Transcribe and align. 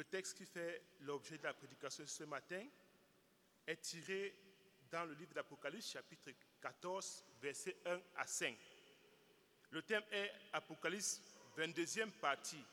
Le 0.00 0.04
texte 0.04 0.38
qui 0.38 0.46
fait 0.46 0.82
l'objet 1.00 1.36
de 1.36 1.42
la 1.42 1.52
prédication 1.52 2.06
ce 2.06 2.24
matin 2.24 2.66
est 3.66 3.82
tiré 3.82 4.34
dans 4.90 5.04
le 5.04 5.12
livre 5.12 5.34
d'Apocalypse, 5.34 5.90
chapitre 5.90 6.30
14, 6.62 7.26
versets 7.42 7.76
1 7.84 8.00
à 8.16 8.26
5. 8.26 8.56
Le 9.68 9.82
thème 9.82 10.02
est 10.10 10.32
Apocalypse 10.54 11.20
22e 11.54 12.12
partie, 12.12 12.64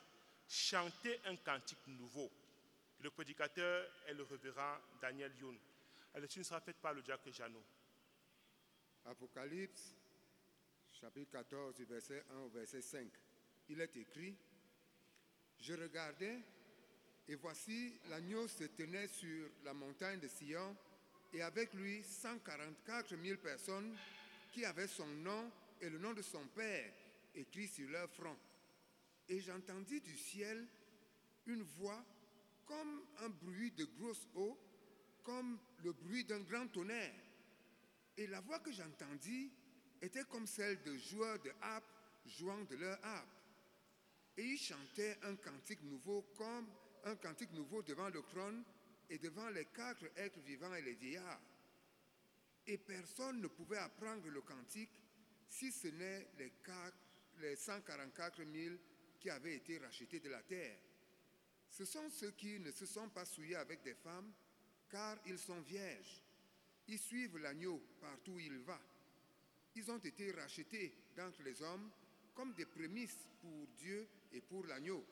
chanter 0.48 1.20
un 1.26 1.36
cantique 1.36 1.86
nouveau. 1.88 2.32
Le 3.02 3.10
prédicateur 3.10 3.92
est 4.08 4.14
le 4.14 4.24
révérend 4.24 4.78
Daniel 5.02 5.36
Youn. 5.38 5.58
La 6.14 6.22
lecture 6.22 6.46
sera 6.46 6.62
faite 6.62 6.78
par 6.78 6.94
le 6.94 7.02
diacre 7.02 7.30
Jeannot. 7.30 7.66
Apocalypse, 9.04 9.98
chapitre 10.94 11.32
14, 11.32 11.76
du 11.76 11.84
verset 11.84 12.24
1 12.32 12.38
au 12.38 12.48
verset 12.48 12.82
5. 12.82 13.06
Il 13.68 13.82
est 13.82 13.98
écrit 13.98 14.34
Je 15.60 15.74
regardais, 15.74 16.40
et 17.28 17.36
voici 17.36 17.94
l'agneau 18.10 18.48
se 18.48 18.64
tenait 18.64 19.08
sur 19.08 19.50
la 19.64 19.74
montagne 19.74 20.20
de 20.20 20.28
Sion, 20.28 20.76
et 21.34 21.42
avec 21.42 21.74
lui 21.74 22.02
144 22.04 23.16
000 23.22 23.38
personnes 23.40 23.96
qui 24.52 24.64
avaient 24.64 24.88
son 24.88 25.08
nom 25.08 25.52
et 25.82 25.90
le 25.90 26.00
nom 26.00 26.14
de 26.14 26.22
son 26.22 26.46
Père 26.48 26.92
écrit 27.36 27.68
sur 27.68 27.90
leur 27.90 28.10
front. 28.10 28.38
Et 29.28 29.42
j'entendis 29.42 30.00
du 30.00 30.18
ciel 30.18 30.66
une 31.46 31.64
voix 31.64 32.04
comme 32.66 33.04
un 33.20 33.30
bruit 33.30 33.72
de 33.72 33.86
grosse 33.86 34.28
eau, 34.36 34.58
comme 35.24 35.60
le 35.84 35.92
bruit 35.92 36.24
d'un 36.24 36.40
grand 36.40 36.68
tonnerre. 36.68 37.14
Et 38.16 38.28
la 38.28 38.40
voix 38.40 38.60
que 38.60 38.72
j'entendis 38.72 39.52
était 40.02 40.24
comme 40.24 40.48
celle 40.48 40.82
de 40.84 40.98
joueurs 40.98 41.40
de 41.40 41.52
harpe 41.62 41.86
jouant 42.26 42.64
de 42.64 42.76
leur 42.76 43.04
harpe. 43.06 43.28
Et 44.38 44.44
ils 44.44 44.58
chantaient 44.58 45.18
un 45.24 45.36
cantique 45.36 45.82
nouveau 45.84 46.22
comme 46.38 46.68
un 47.08 47.16
cantique 47.16 47.54
nouveau 47.54 47.82
devant 47.82 48.10
le 48.10 48.22
trône 48.22 48.64
et 49.10 49.18
devant 49.18 49.50
les 49.50 49.66
quatre 49.66 50.06
êtres 50.18 50.40
vivants 50.42 50.74
et 50.76 50.82
les 50.82 50.94
vieillards. 50.94 51.42
Et 52.68 52.78
personne 52.78 53.40
ne 53.42 53.48
pouvait 53.48 53.78
apprendre 53.78 54.28
le 54.28 54.42
cantique 54.42 54.92
si 55.48 55.72
ce 55.72 55.88
n'est 55.88 56.28
les, 56.38 56.52
les 57.40 57.56
144 57.56 58.44
000 58.44 58.76
qui 59.20 59.30
avaient 59.30 59.56
été 59.56 59.78
rachetés 59.78 60.20
de 60.20 60.30
la 60.30 60.42
terre. 60.44 60.78
Ce 61.70 61.86
sont 61.86 62.10
ceux 62.10 62.32
qui 62.32 62.60
ne 62.60 62.72
se 62.72 62.86
sont 62.86 63.10
pas 63.10 63.26
souillés 63.26 63.56
avec 63.56 63.84
des 63.84 63.94
femmes, 63.94 64.34
car 64.90 65.18
ils 65.26 65.40
sont 65.40 65.62
vierges. 65.62 66.22
Ils 66.88 67.00
suivent 67.00 67.38
l'agneau 67.38 67.82
partout 68.02 68.34
où 68.34 68.40
il 68.40 68.60
va. 68.60 68.80
Ils 69.76 69.90
ont 69.92 69.98
été 70.00 70.32
rachetés 70.32 70.94
d'entre 71.16 71.44
les 71.44 71.62
hommes 71.62 71.90
comme 72.34 72.54
des 72.54 72.66
prémices 72.66 73.28
pour 73.40 73.68
Dieu 73.78 74.08
et 74.34 74.42
pour 74.42 74.66
l'agneau. 74.66 75.06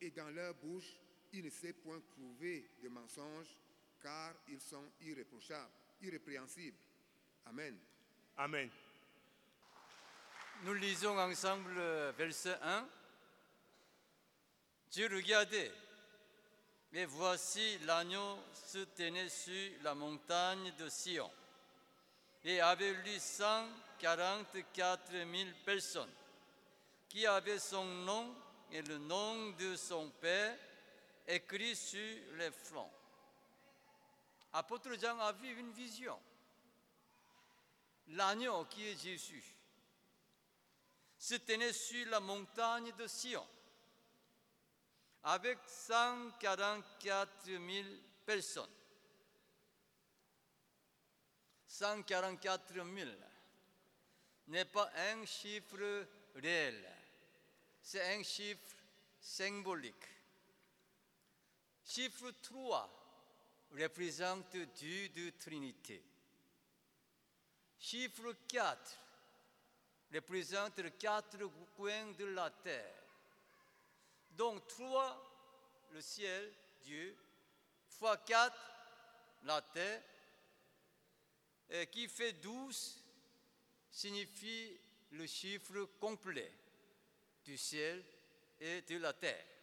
Et 0.00 0.10
dans 0.10 0.30
leur 0.30 0.54
bouche, 0.54 0.98
il 1.32 1.44
ne 1.44 1.50
s'est 1.50 1.72
point 1.72 2.00
trouvé 2.00 2.70
de 2.82 2.88
mensonges, 2.88 3.56
car 4.02 4.34
ils 4.48 4.60
sont 4.60 4.84
irréprochables, 5.00 5.70
irrépréhensibles. 6.02 6.76
Amen. 7.46 7.78
Amen. 8.36 8.70
Nous 10.62 10.74
lisons 10.74 11.18
ensemble 11.18 11.80
verset 12.16 12.58
1. 12.62 12.88
Dieu 14.90 15.08
regardait, 15.12 15.72
et 16.92 17.04
voici 17.04 17.78
l'agneau 17.80 18.38
se 18.52 18.78
tenait 18.78 19.28
sur 19.28 19.70
la 19.82 19.94
montagne 19.94 20.72
de 20.78 20.88
Sion, 20.88 21.30
et 22.44 22.60
avait 22.60 22.94
lui 22.94 23.20
144 23.20 25.12
000 25.12 25.26
personnes, 25.64 26.10
qui 27.08 27.26
avaient 27.26 27.58
son 27.58 27.84
nom 27.84 28.34
et 28.72 28.82
le 28.82 28.98
nom 28.98 29.50
de 29.50 29.76
son 29.76 30.10
Père 30.20 30.56
écrit 31.30 31.76
sur 31.76 32.34
les 32.36 32.50
fronts. 32.50 32.90
Apôtre 34.52 34.98
Jean 35.00 35.18
a 35.20 35.32
vu 35.32 35.58
une 35.58 35.72
vision. 35.72 36.20
L'agneau 38.08 38.64
qui 38.64 38.88
est 38.88 39.00
Jésus 39.00 39.44
se 41.16 41.34
tenait 41.36 41.72
sur 41.72 42.08
la 42.08 42.18
montagne 42.18 42.92
de 42.98 43.06
Sion 43.06 43.46
avec 45.22 45.58
144 45.66 47.46
000 47.46 47.60
personnes. 48.24 48.70
144 51.66 52.74
000 52.74 52.86
n'est 54.48 54.64
pas 54.64 54.90
un 55.12 55.24
chiffre 55.24 56.06
réel, 56.34 56.84
c'est 57.80 58.14
un 58.14 58.22
chiffre 58.22 58.74
symbolique. 59.20 60.19
Chiffre 61.92 62.30
3 62.42 62.88
représente 63.72 64.56
Dieu 64.76 65.08
de 65.08 65.30
Trinité. 65.30 66.00
Chiffre 67.80 68.32
4 68.46 69.00
représente 70.14 70.78
les 70.78 70.92
quatre 70.92 71.38
coins 71.74 72.12
de 72.12 72.26
la 72.26 72.48
terre. 72.48 73.02
Donc 74.30 74.68
3, 74.68 75.90
le 75.90 76.00
ciel, 76.00 76.52
Dieu, 76.84 77.16
fois 77.88 78.18
4, 78.18 78.56
la 79.42 79.60
terre, 79.60 80.02
et 81.70 81.88
qui 81.88 82.06
fait 82.06 82.34
12 82.34 83.02
signifie 83.90 84.78
le 85.10 85.26
chiffre 85.26 85.86
complet 85.98 86.52
du 87.44 87.58
ciel 87.58 88.04
et 88.60 88.80
de 88.82 88.96
la 88.98 89.12
terre. 89.12 89.59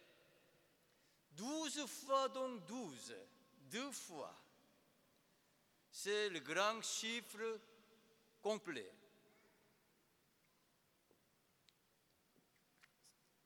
12 1.38 1.86
fois 1.86 2.28
donc 2.28 2.66
12, 2.66 3.14
deux 3.70 3.92
fois. 3.92 4.34
C'est 5.88 6.28
le 6.30 6.40
grand 6.40 6.82
chiffre 6.82 7.60
complet. 8.42 8.92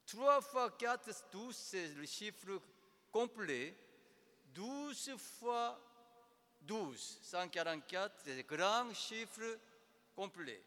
3 0.07 0.41
fois 0.41 0.71
4, 0.71 1.31
12, 1.31 1.55
c'est 1.55 1.89
le 1.89 2.07
chiffre 2.07 2.61
complet. 3.11 3.77
12 4.55 5.17
fois 5.17 5.79
12, 6.63 7.19
144, 7.23 8.23
c'est 8.25 8.37
le 8.37 8.43
grand 8.43 8.93
chiffre 8.95 9.59
complet. 10.15 10.63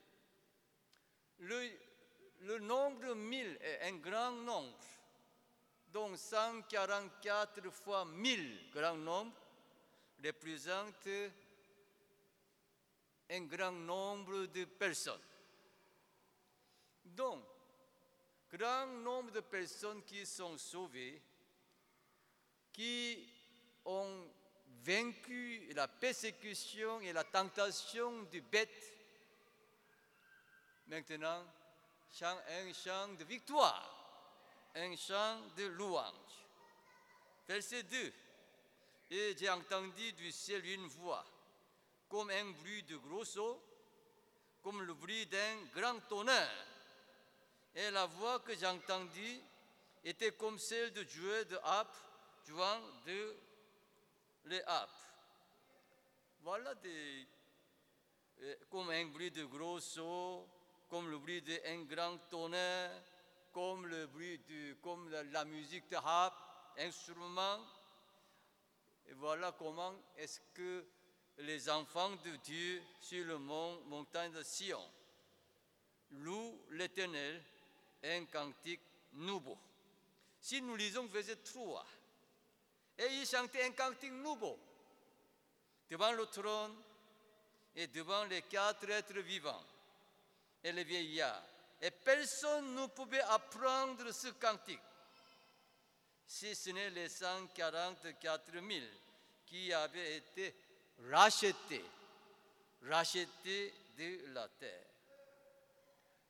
Le, 1.40 1.72
le 2.42 2.60
nombre 2.60 3.16
1000 3.16 3.58
est 3.62 3.82
un 3.90 3.98
grand 3.98 4.32
nombre. 4.32 4.95
Donc 5.96 6.18
144 6.18 7.70
fois 7.72 8.04
1000, 8.04 8.70
grand 8.70 8.98
nombre, 8.98 9.32
représente 10.22 11.08
un 13.30 13.42
grand 13.46 13.72
nombre 13.72 14.48
de 14.48 14.66
personnes. 14.66 15.22
Donc, 17.06 17.46
grand 18.52 18.88
nombre 18.88 19.32
de 19.32 19.40
personnes 19.40 20.04
qui 20.04 20.26
sont 20.26 20.58
sauvées, 20.58 21.22
qui 22.74 23.30
ont 23.86 24.28
vaincu 24.84 25.72
la 25.76 25.88
persécution 25.88 27.00
et 27.00 27.14
la 27.14 27.24
tentation 27.24 28.24
du 28.24 28.42
bête. 28.42 28.98
Maintenant, 30.88 31.46
un 32.22 32.74
chant 32.74 33.14
de 33.14 33.24
victoire, 33.24 33.95
un 34.76 34.96
chant 34.96 35.42
de 35.58 35.66
louange. 35.66 36.14
Verset 37.48 37.84
2. 37.84 38.14
Et 39.12 39.36
j'ai 39.38 39.50
entendu 39.50 40.14
du 40.14 40.32
ciel 40.32 40.66
une 40.66 40.88
voix, 40.88 41.26
comme 42.10 42.30
un 42.30 42.52
bruit 42.52 42.84
de 42.84 42.98
gros 42.98 43.38
eau, 43.38 43.62
comme 44.64 44.82
le 44.82 44.94
bruit 44.94 45.26
d'un 45.28 45.58
grand 45.76 46.00
tonnerre 46.10 46.66
et 47.76 47.92
la 47.92 48.06
voix 48.06 48.40
que 48.40 48.56
j'ai 48.56 48.66
entendue 48.66 49.42
était 50.04 50.32
comme 50.32 50.58
celle 50.58 50.94
de 50.94 51.04
jouer 51.04 51.46
de 51.46 51.58
harpe, 51.62 51.94
jouant 52.48 52.80
de 53.06 53.36
les. 54.46 54.64
Voilà 56.42 56.74
des, 56.76 57.28
comme 58.70 58.90
un 58.92 59.06
bruit 59.08 59.32
de 59.32 59.44
gros 59.44 59.80
sauts, 59.80 60.48
comme 60.90 61.10
le 61.10 61.18
bruit 61.18 61.42
d'un 61.42 61.84
grand 61.84 62.18
tonnerre, 62.30 63.02
comme 63.56 63.88
le 63.88 64.06
bruit 64.08 64.38
comme 64.82 65.10
la, 65.10 65.46
musique 65.46 65.90
de 65.90 65.96
harpe, 65.96 66.36
instrument. 66.78 67.60
Et 69.08 69.14
voilà 69.14 69.54
comment 69.54 69.94
est-ce 70.18 70.42
que 70.54 70.86
les 71.38 71.70
enfants 71.70 72.12
de 72.26 72.36
Dieu 72.44 72.84
sur 73.00 73.24
le 73.24 73.38
mont, 73.38 73.80
montagne 73.86 74.34
de 74.34 74.44
Sion 74.44 74.84
louent 76.12 76.60
l'Éternel 76.72 77.42
un 78.04 78.26
cantique 78.26 78.82
nouveau. 79.14 79.58
Si 80.42 80.62
nous 80.62 80.76
lisons 80.76 81.06
verset 81.06 81.38
3, 81.38 81.86
et 82.98 83.06
il 83.06 83.26
chantait 83.26 83.64
un 83.64 83.72
cantique 83.72 84.12
nouveau 84.12 84.60
devant 85.90 86.12
le 86.12 86.26
trône 86.26 86.76
et 87.74 87.88
devant 87.88 88.26
les 88.26 88.42
quatre 88.42 88.90
êtres 88.90 89.20
vivants 89.20 89.64
et 90.62 90.74
les 90.74 90.84
vieillards. 90.84 91.55
Et 91.82 91.92
personne 91.92 92.76
ne 92.76 92.88
pouvait 92.88 93.22
apprendre 93.22 94.12
ce 94.12 94.30
cantique 94.30 94.80
si 96.28 96.56
ce 96.56 96.72
n'est 96.72 96.90
les 96.90 97.10
144 97.10 98.52
000 98.52 98.66
qui 99.46 99.72
avaient 99.72 100.18
été 100.18 100.56
rachetés, 101.10 101.86
rachetés 102.84 103.74
de 103.98 104.34
la 104.34 104.48
terre. 104.48 104.88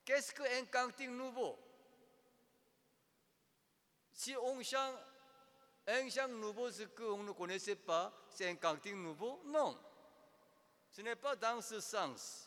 Qu'est-ce 0.04 0.34
qu'un 0.34 0.66
cantique 0.66 1.10
nouveau? 1.10 1.58
Si 4.12 4.36
on 4.38 4.62
chante 4.64 4.98
un 5.88 6.10
chant 6.10 6.28
nouveau, 6.28 6.72
ce 6.72 6.84
qu'on 6.84 7.24
ne 7.24 7.32
connaissait 7.32 7.76
pas, 7.76 8.12
c'est 8.30 8.50
un 8.50 8.56
cantique 8.56 8.96
nouveau? 8.96 9.42
Non. 9.46 9.78
Ce 10.92 11.02
n'est 11.02 11.16
pas 11.16 11.36
dans 11.36 11.62
ce 11.62 11.80
sens. 11.80 12.45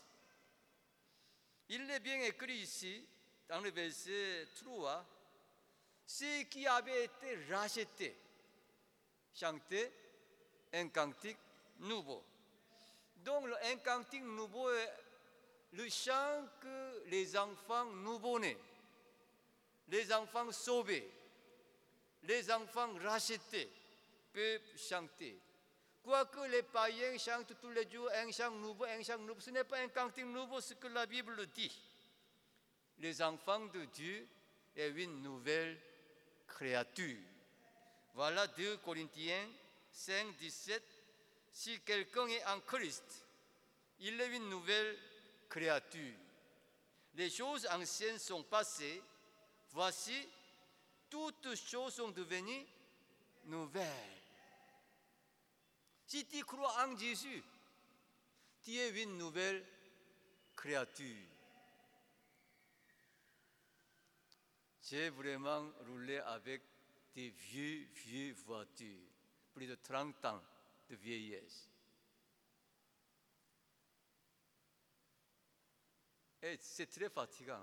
Il 1.71 1.91
est 1.91 2.01
bien 2.01 2.21
écrit 2.23 2.59
ici, 2.61 3.05
dans 3.49 3.61
le 3.61 3.71
verset 3.71 4.47
3, 4.65 5.05
ceux 6.07 6.43
qui 6.45 6.67
avaient 6.67 7.05
été 7.05 7.45
rachetés 7.51 8.17
chantaient 9.35 9.93
un 10.73 10.89
cantique 10.89 11.39
nouveau. 11.81 12.25
Donc, 13.19 13.47
un 13.65 13.77
cantique 13.77 14.23
nouveau 14.23 14.71
est 14.71 14.93
le 15.73 15.89
chant 15.91 16.49
que 16.61 17.03
les 17.09 17.37
enfants 17.37 17.85
nouveau-nés, 17.85 18.57
les 19.89 20.11
enfants 20.13 20.51
sauvés, 20.51 21.07
les 22.23 22.51
enfants 22.51 22.95
rachetés 23.03 23.71
peuvent 24.33 24.79
chanter. 24.79 25.39
Quoique 26.09 26.41
les 26.49 26.63
païens 26.63 27.19
chantent 27.19 27.53
tous 27.61 27.69
les 27.69 27.87
jours 27.91 28.09
un 28.15 28.33
chant 28.33 28.51
nouveau, 28.53 28.85
un 28.85 29.03
chant 29.03 29.19
nouveau, 29.19 29.41
ce 29.41 29.51
n'est 29.51 29.65
pas 29.65 29.79
un 29.79 29.89
cantique 29.89 30.25
nouveau 30.25 30.59
ce 30.59 30.73
que 30.73 30.87
la 30.87 31.05
Bible 31.05 31.47
dit. 31.49 31.71
Les 33.01 33.21
enfants 33.21 33.67
de 33.67 33.85
Dieu 33.85 34.27
est 34.75 34.89
une 34.89 35.21
nouvelle 35.21 35.79
créature. 36.47 37.19
Voilà 38.15 38.47
2 38.47 38.79
Corinthiens 38.79 39.51
5, 39.93 40.35
17. 40.39 40.83
Si 41.53 41.79
quelqu'un 41.81 42.27
est 42.29 42.47
en 42.47 42.61
Christ, 42.61 43.27
il 44.01 44.19
est 44.19 44.35
une 44.35 44.49
nouvelle 44.49 44.97
créature. 45.47 46.15
Les 47.17 47.29
choses 47.29 47.69
anciennes 47.71 48.19
sont 48.19 48.45
passées. 48.45 49.03
Voici, 49.73 50.27
toutes 51.11 51.55
choses 51.55 51.97
sont 51.97 52.09
devenues 52.09 52.65
nouvelles. 53.45 54.18
Tu 56.09 56.25
crois 56.45 56.87
en 56.87 56.97
Jésus, 56.97 57.43
tu 58.63 58.75
es 58.75 59.03
une 59.03 59.19
nouvelle 59.19 59.63
créature. 60.57 61.27
J'ai 64.81 65.11
vraiment 65.11 65.71
roulé 65.87 66.17
avec 66.19 66.63
des 67.15 67.29
vieux, 67.29 67.87
vieux 67.93 68.33
voitures, 68.47 69.07
plus 69.53 69.67
de 69.67 69.75
30 69.75 70.25
ans 70.25 70.43
de 70.89 70.97
vieillesse. 70.97 71.69
Et 76.41 76.57
c'est 76.59 76.87
très 76.87 77.11
fatigant. 77.11 77.61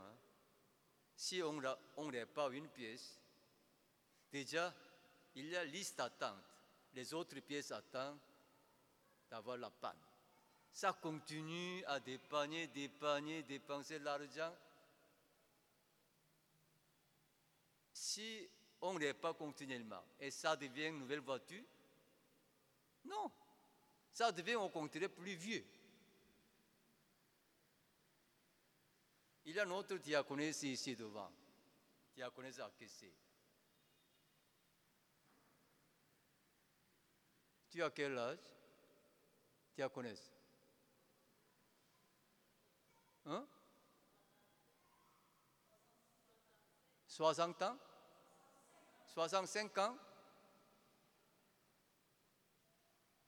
Si 1.16 1.42
on 1.42 1.54
n'a 1.54 1.80
on 1.98 2.12
pas 2.28 2.50
une 2.52 2.68
pièce, 2.68 3.20
déjà, 4.32 4.72
il 5.34 5.48
y 5.48 5.56
a 5.56 5.64
liste 5.64 5.98
d'attente. 5.98 6.44
Les 6.94 7.12
autres 7.12 7.40
pièces 7.40 7.72
attendent 7.72 8.20
d'avoir 9.36 9.58
la 9.58 9.70
panne. 9.70 10.00
Ça 10.72 10.94
continue 10.94 11.84
à 11.86 12.00
dépanner, 12.00 12.68
dépanner, 12.68 13.44
dépenser 13.44 14.00
l'argent. 14.00 14.56
Si 17.92 18.48
on 18.80 18.98
n'est 18.98 19.14
pas 19.14 19.34
continuellement 19.34 20.04
et 20.22 20.32
ça 20.32 20.56
devient 20.56 20.88
une 20.88 21.00
nouvelle 21.00 21.20
voiture, 21.20 21.64
non, 23.04 23.30
ça 24.14 24.32
devient 24.32 24.56
au 24.56 24.70
contraire 24.70 25.10
plus 25.10 25.36
vieux. 25.36 25.66
Il 29.48 29.54
y 29.54 29.60
a 29.60 29.66
notre 29.66 29.98
diaconesse 29.98 30.64
ici 30.64 30.96
devant, 30.96 31.32
diaconesse 32.16 32.60
Akessé. 32.60 33.12
Tu 37.70 37.84
as 37.84 37.90
quel 37.90 38.18
âge? 38.18 38.56
Diaconesse 39.76 40.32
Hein 43.26 43.46
60 47.08 47.62
ans? 47.62 47.78
65 49.08 49.78
ans? 49.78 49.98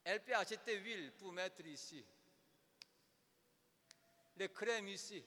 Elle 0.04 0.22
peut 0.22 0.34
acheter 0.34 0.78
huile 0.78 1.12
pour 1.18 1.32
mettre 1.32 1.64
ici. 1.66 2.04
Les 4.36 4.48
crèmes 4.48 4.88
ici. 4.88 5.24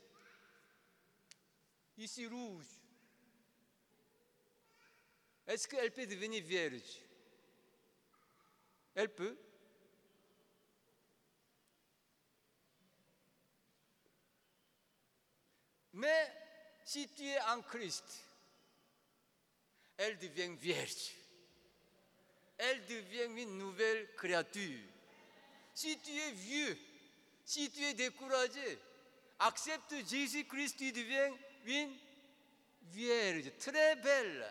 Ici 1.98 2.28
rouge. 2.28 2.68
Est-ce 5.48 5.68
qu'elle 5.68 5.92
peut 5.92 6.06
devenir 6.06 6.44
vierge? 6.44 7.02
Elle 8.96 9.14
peut. 9.14 9.38
Mais 15.94 16.32
si 16.86 17.08
tu 17.10 17.28
es 17.28 17.40
en 17.42 17.62
Christ, 17.62 18.06
elle 19.98 20.18
devient 20.18 20.56
vierge. 20.56 21.12
Elle 22.58 22.86
devient 22.86 23.42
une 23.42 23.58
nouvelle 23.58 24.14
créature. 24.16 24.80
Si 25.74 25.98
tu 26.00 26.12
es 26.12 26.32
vieux, 26.32 26.78
si 27.46 27.70
tu 27.72 27.84
es 27.84 27.94
découragé, 27.94 28.80
accepte 29.40 29.94
Jésus-Christ, 30.08 30.78
tu 30.78 30.92
deviens 30.92 31.36
une 31.66 31.98
vierge, 32.92 33.52
très 33.60 33.96
belle. 33.96 34.48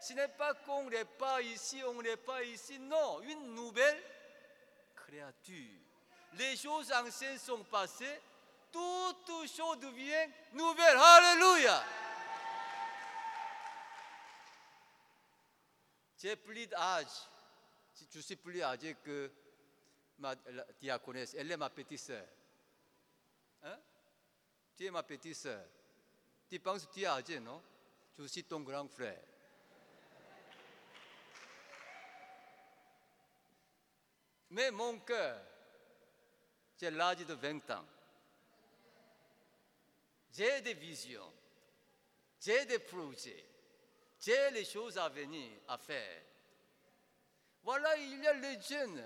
Ce 0.00 0.12
n'est 0.12 0.28
pas 0.28 0.54
qu'on 0.54 0.88
n'est 0.88 1.04
pas 1.04 1.42
ici, 1.42 1.82
on 1.84 2.00
n'est 2.00 2.16
pas 2.16 2.42
ici. 2.44 2.78
Non, 2.78 3.20
une 3.22 3.54
nouvelle 3.54 4.00
créature. 4.94 5.80
Les 6.34 6.56
choses 6.56 6.92
anciennes 6.92 7.38
sont 7.38 7.64
passées, 7.64 8.20
toute 8.72 9.48
chose 9.48 9.78
devient 9.78 10.30
nouvelle. 10.52 10.96
Alléluia. 10.96 11.84
J'ai 16.18 16.36
plus 16.36 16.66
d'âge. 16.66 17.06
Je 18.12 18.20
suis 18.20 18.36
plus 18.36 18.62
âgé 18.62 18.96
que 19.04 19.30
ma 20.18 20.34
diaconesse. 20.80 21.34
Elle 21.34 21.50
est 21.52 21.56
ma 21.56 21.70
petite 21.70 22.00
sœur. 22.00 22.26
Hein? 23.62 23.78
Tu 24.76 24.86
es 24.86 24.90
ma 24.90 25.02
petite 25.02 25.36
sœur. 25.36 25.64
Tu 26.48 26.58
penses 26.58 26.86
que 26.86 26.92
tu 26.92 27.02
es 27.02 27.06
âgé, 27.06 27.40
non? 27.40 27.62
Je 28.18 28.24
suis 28.24 28.44
ton 28.44 28.60
grand 28.60 28.88
frère. 28.88 29.20
Mais 34.50 34.70
mon 34.70 34.98
cœur, 35.00 35.40
j'ai 36.80 36.90
l'âge 36.90 37.18
de 37.18 37.34
20 37.34 37.70
ans. 37.70 37.84
J'ai 40.38 40.60
des 40.60 40.74
visions, 40.74 41.32
j'ai 42.40 42.64
des 42.64 42.78
projets, 42.78 43.44
j'ai 44.20 44.52
les 44.52 44.64
choses 44.64 44.96
à 44.96 45.08
venir 45.08 45.50
à 45.66 45.76
faire. 45.76 46.22
Voilà, 47.64 47.96
il 47.96 48.22
y 48.22 48.26
a 48.28 48.34
les 48.34 48.60
jeunes. 48.60 49.04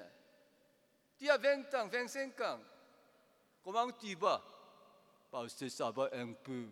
Tu 1.19 1.31
as 1.31 1.39
20 1.39 1.73
ans, 1.73 1.89
25 1.89 2.39
ans. 2.43 2.61
Comment 3.65 3.91
tu 3.93 4.15
vas? 4.15 4.45
Parce 5.31 5.55
que 5.55 5.71
ça 5.71 5.91
va 5.91 6.11
un 6.13 6.35
peu. 6.35 6.69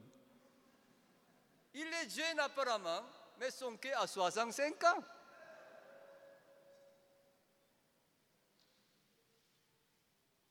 Il 1.72 1.86
est 1.86 2.10
jeune 2.10 2.38
apparemment, 2.40 3.02
mais 3.38 3.50
son 3.50 3.78
cœur 3.78 4.02
a 4.02 4.06
65 4.06 4.84
ans. 4.84 5.04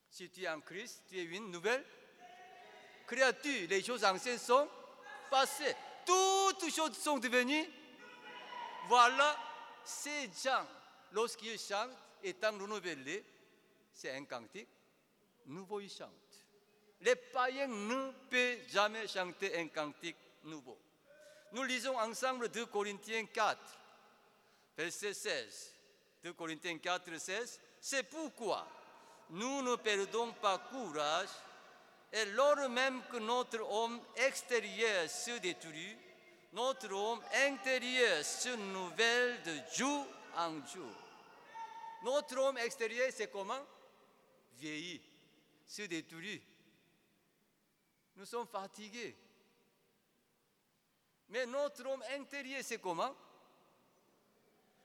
Si 0.08 0.28
tu 0.30 0.42
es 0.42 0.48
en 0.48 0.60
Christ, 0.60 1.04
tu 1.08 1.16
es 1.16 1.22
une 1.22 1.52
nouvelle 1.52 1.86
créature. 3.10 3.68
Les 3.68 3.82
choses 3.82 4.04
anciennes 4.04 4.38
sont 4.38 4.68
passées. 5.30 5.74
Toutes 6.06 6.72
choses 6.72 6.96
sont 6.96 7.18
devenues. 7.18 7.68
Voilà, 8.88 9.36
ces 9.84 10.30
gens, 10.42 10.66
lorsqu'ils 11.12 11.58
chantent, 11.58 11.90
étant 12.22 12.52
renouvelés, 12.52 13.24
c'est 13.92 14.16
un 14.16 14.24
cantique. 14.24 14.68
Nouveau, 15.46 15.80
ils 15.80 15.90
chantent. 15.90 16.08
Les 17.00 17.16
païens 17.16 17.66
ne 17.66 18.10
peuvent 18.30 18.68
jamais 18.68 19.08
chanter 19.08 19.58
un 19.58 19.68
cantique 19.68 20.16
nouveau. 20.44 20.78
Nous 21.52 21.64
lisons 21.64 21.98
ensemble 21.98 22.48
2 22.48 22.66
Corinthiens 22.66 23.26
4, 23.26 23.58
verset 24.76 25.14
16. 25.14 25.74
2 26.22 26.32
Corinthiens 26.34 26.78
4, 26.78 27.18
16. 27.18 27.60
C'est 27.80 28.02
pourquoi 28.04 28.68
nous 29.30 29.62
ne 29.62 29.76
perdons 29.76 30.32
pas 30.32 30.58
courage 30.58 31.28
et 32.12 32.24
lors 32.26 32.68
même 32.68 33.02
que 33.10 33.18
notre 33.18 33.60
homme 33.60 34.00
extérieur 34.16 35.08
se 35.08 35.38
détruit, 35.38 35.96
notre 36.52 36.92
homme 36.92 37.22
intérieur 37.46 38.24
se 38.24 38.48
renouvelle 38.48 39.42
de 39.42 39.56
jour 39.72 40.06
en 40.36 40.66
jour. 40.66 40.92
Notre 42.02 42.38
homme 42.38 42.58
extérieur, 42.58 43.10
c'est 43.14 43.30
comment? 43.30 43.64
Vieilli, 44.54 45.00
se 45.66 45.82
détruit. 45.82 46.42
Nous 48.16 48.26
sommes 48.26 48.48
fatigués. 48.48 49.16
Mais 51.28 51.46
notre 51.46 51.86
homme 51.86 52.02
intérieur, 52.12 52.60
c'est 52.64 52.80
comment? 52.80 53.14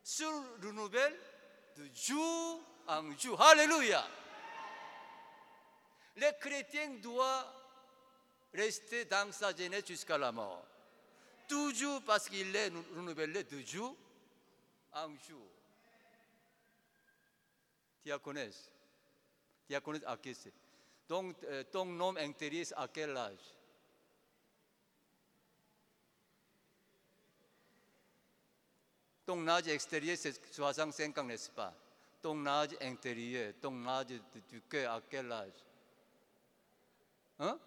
Se 0.03 0.23
renouvelle 0.63 1.19
de 1.77 1.89
jour 1.93 2.61
en 2.87 3.17
jour. 3.17 3.41
Alléluia. 3.41 4.07
Les 6.17 6.31
chrétiens 6.39 6.91
doivent 7.01 7.53
rester 8.53 9.05
dans 9.05 9.31
sa 9.31 9.55
jeunesse 9.55 9.85
jusqu'à 9.85 10.17
la 10.17 10.31
mort. 10.31 10.65
Toujours 11.47 12.01
parce 12.03 12.29
qu'il 12.29 12.55
est 12.55 12.69
renouvelé 12.95 13.43
de 13.43 13.59
jour 13.61 13.95
en 14.93 15.09
jour. 15.27 15.47
Diaconesse. 18.03 18.71
Diaconesse 19.67 20.03
à 20.05 20.17
quel 20.17 20.35
c'est 20.35 20.53
Donc, 21.07 21.35
euh, 21.43 21.63
ton 21.71 21.85
nom 21.85 22.15
intérieur, 22.15 22.67
à 22.77 22.87
quel 22.87 23.15
âge? 23.17 23.53
Ton 29.25 29.47
âge 29.47 29.67
extérieur, 29.67 30.17
c'est 30.19 30.53
65 30.53 31.17
ans, 31.17 31.23
n'est-ce 31.23 31.49
pas? 31.49 31.73
Ton 32.21 32.45
âge 32.45 32.75
intérieur, 32.79 33.53
ton 33.59 33.85
âge 33.87 34.07
du 34.49 34.61
cœur, 34.61 34.93
à 34.93 35.01
quel 35.09 35.31
âge? 35.31 35.65
Hein? 37.39 37.59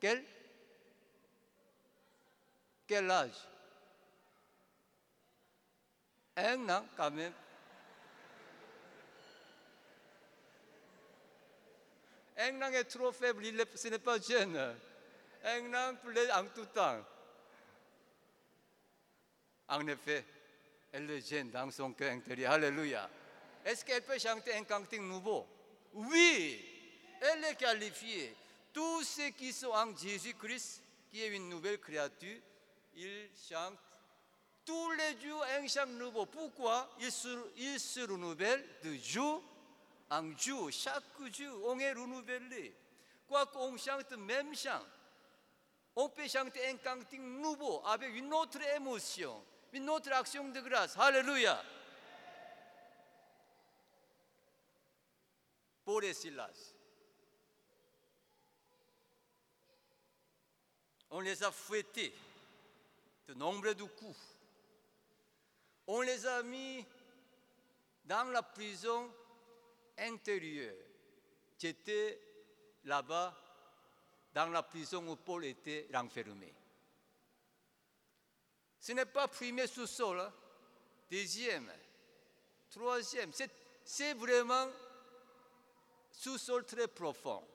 Quel? 0.00 0.24
Quel 2.86 3.10
âge? 3.10 3.48
Un 6.36 6.68
an, 6.68 6.84
quand 6.96 7.10
même. 7.10 7.32
Un 12.38 12.62
an 12.62 12.72
est 12.72 12.84
trop 12.84 13.12
faible, 13.12 13.44
ce 13.74 13.88
n'est 13.88 13.98
pas 13.98 14.18
jeune. 14.18 14.56
Un 15.44 15.74
an 15.74 15.94
plaît 15.96 16.32
en 16.32 16.46
tout 16.46 16.66
temps. 16.66 17.04
En 19.68 19.86
effet, 19.86 20.24
elle 20.90 21.10
est 21.10 21.28
jeune 21.28 21.50
dans 21.50 21.70
son 21.70 21.92
cœur 21.92 22.12
intérieur. 22.12 22.52
Alléluia. 22.52 23.08
Est-ce 23.64 23.84
qu'elle 23.84 24.02
peut 24.02 24.18
chanter 24.18 24.54
un 24.54 24.64
cantique 24.64 25.00
nouveau? 25.00 25.46
Oui, 25.94 26.71
elle 27.22 27.44
est 27.44 27.54
qualifiée. 27.56 28.34
Tous 28.72 29.02
ceux 29.02 29.30
qui 29.30 29.52
sont 29.52 29.68
en 29.68 29.96
Jésus-Christ, 29.96 30.82
qui 31.10 31.22
est 31.22 31.28
une 31.28 31.48
nouvelle 31.48 31.78
créature, 31.78 32.38
ils 32.94 33.28
chantent 33.48 33.78
tous 34.64 34.90
les 34.92 35.20
jours 35.20 35.44
un 35.58 35.66
chant 35.66 35.86
nouveau. 35.86 36.26
Pourquoi 36.26 36.88
ils 37.00 37.10
se, 37.10 38.00
renouvellent 38.00 38.64
de 38.82 38.94
jour 38.94 39.42
en 40.10 40.36
jour. 40.38 40.70
Chaque 40.70 41.02
jour, 41.32 41.62
on 41.66 41.78
est 41.78 41.92
renouvelé. 41.92 42.74
Quoi 43.26 43.46
qu'on 43.46 43.76
chante 43.76 44.12
même 44.12 44.54
chant, 44.54 44.82
on 45.96 46.08
peut 46.08 46.28
chanter 46.28 46.66
un 46.68 46.76
cantique 46.76 47.20
nouveau 47.20 47.82
avec 47.86 48.14
une 48.14 48.32
autre 48.32 48.60
émotion 48.76 49.42
une 49.72 49.88
autre 49.88 50.12
action 50.12 50.48
de 50.48 50.60
grâce. 50.60 50.96
Alléluia. 50.98 51.62
Paul 55.84 56.04
et 56.04 56.14
Silas. 56.14 56.74
On 61.14 61.20
les 61.20 61.42
a 61.42 61.50
fouettés 61.50 62.14
de 63.28 63.34
nombreux 63.34 63.74
coups. 63.74 64.16
On 65.86 66.00
les 66.00 66.26
a 66.26 66.42
mis 66.42 66.84
dans 68.04 68.24
la 68.30 68.42
prison 68.42 69.12
intérieure. 69.98 70.74
J'étais 71.58 72.18
là-bas, 72.84 73.38
dans 74.32 74.48
la 74.48 74.62
prison 74.62 75.06
où 75.06 75.16
Paul 75.16 75.44
était 75.44 75.86
renfermé. 75.92 76.52
Ce 78.80 78.92
n'est 78.92 79.04
pas 79.04 79.28
premier 79.28 79.66
sous-sol, 79.66 80.18
hein. 80.18 80.32
deuxième, 81.10 81.70
troisième. 82.70 83.30
C'est 83.84 84.14
vraiment 84.14 84.66
sous-sol 86.10 86.64
très 86.64 86.88
profond. 86.88 87.46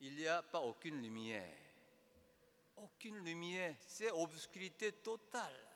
Il 0.00 0.16
n'y 0.16 0.26
a 0.26 0.42
pas 0.42 0.60
aucune 0.60 1.00
lumière. 1.00 1.59
Aucune 2.82 3.18
lumière. 3.18 3.76
C'est 3.86 4.10
obscurité 4.10 4.92
totale. 4.92 5.66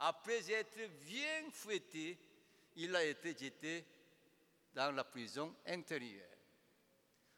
Après 0.00 0.50
être 0.50 0.88
bien 1.04 1.50
fouetté, 1.52 2.18
il 2.76 2.94
a 2.96 3.04
été 3.04 3.36
jeté 3.36 3.84
dans 4.74 4.94
la 4.94 5.04
prison 5.04 5.54
intérieure. 5.66 6.26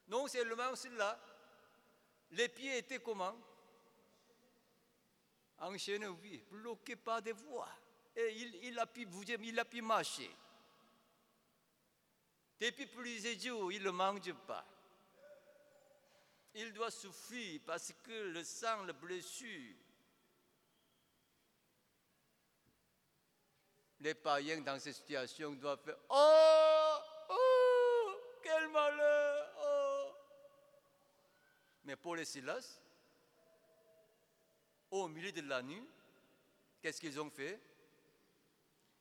Non 0.09 0.27
seulement 0.27 0.75
cela, 0.75 1.19
les 2.31 2.49
pieds 2.49 2.79
étaient 2.79 3.01
comment? 3.01 3.37
Enchaîné, 5.59 6.07
oui, 6.07 6.43
bloqué 6.51 6.97
par 6.97 7.21
des 7.21 7.33
voies. 7.33 7.69
Et 8.17 8.33
il, 8.37 8.65
il, 8.65 8.79
a 8.79 8.87
pu 8.87 9.05
bouger, 9.05 9.37
il 9.41 9.59
a 9.59 9.65
pu 9.65 9.83
marcher. 9.83 10.31
Depuis 12.59 12.87
plusieurs 12.87 13.39
jours, 13.39 13.73
il 13.73 13.83
ne 13.83 13.91
mange 13.91 14.33
pas. 14.47 14.67
Il 16.55 16.73
doit 16.73 16.91
souffrir 16.91 17.61
parce 17.65 17.93
que 18.03 18.33
le 18.33 18.43
sang 18.43 18.83
le 18.85 18.93
blessure. 18.93 19.75
Les 24.01 24.15
païens 24.15 24.61
dans 24.63 24.79
cette 24.79 24.95
situation 24.95 25.53
doivent 25.53 25.83
faire 25.85 25.99
Oh, 26.09 26.97
oh, 27.29 28.13
quel 28.43 28.69
malheur, 28.69 29.53
oh. 29.63 30.13
Mais 31.85 31.97
pour 31.97 32.17
les 32.17 32.25
Silas, 32.25 32.81
au 34.91 35.07
milieu 35.07 35.31
de 35.33 35.43
la 35.43 35.63
nuit, 35.63 35.87
qu'est-ce 36.81 37.01
qu'ils 37.01 37.21
ont 37.21 37.31
fait? 37.31 37.61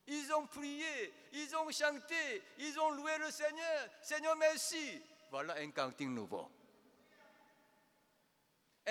Ils 0.07 0.33
ont 0.33 0.45
prié, 0.47 1.13
ils 1.33 1.55
ont 1.55 1.71
chanté, 1.71 2.43
ils 2.57 2.79
ont 2.79 2.91
loué 2.91 3.17
le 3.19 3.31
Seigneur. 3.31 3.89
Seigneur, 4.01 4.35
merci. 4.35 5.01
Voilà 5.31 5.55
un 5.55 5.71
cantique 5.71 6.09
nouveau. 6.09 6.49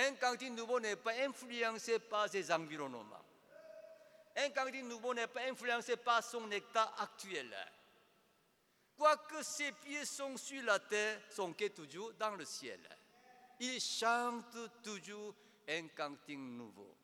Un 0.00 0.14
cantique 0.14 0.52
nouveau 0.52 0.78
n'est 0.78 0.95
pas 0.95 1.14
influencé 1.25 1.99
par 1.99 2.28
ses 2.28 2.52
environnements. 2.52 3.25
Un 4.37 4.50
cantique 4.50 4.85
nouveau 4.85 5.12
n'est 5.12 5.26
pas 5.26 5.43
influencé 5.50 5.97
par 5.97 6.23
son 6.23 6.49
état 6.52 6.95
actuel. 6.99 7.52
Quoique 8.97 9.43
ses 9.43 9.73
pieds 9.73 10.05
sont 10.05 10.37
sur 10.37 10.62
la 10.62 10.78
terre, 10.78 11.21
son 11.31 11.52
cœur 11.52 11.71
toujours 11.75 12.12
dans 12.12 12.37
le 12.37 12.45
ciel. 12.45 12.81
Il 13.59 13.81
chante 13.81 14.57
toujours 14.85 15.35
un 15.69 15.88
cantique 15.88 16.38
nouveau. 16.38 16.95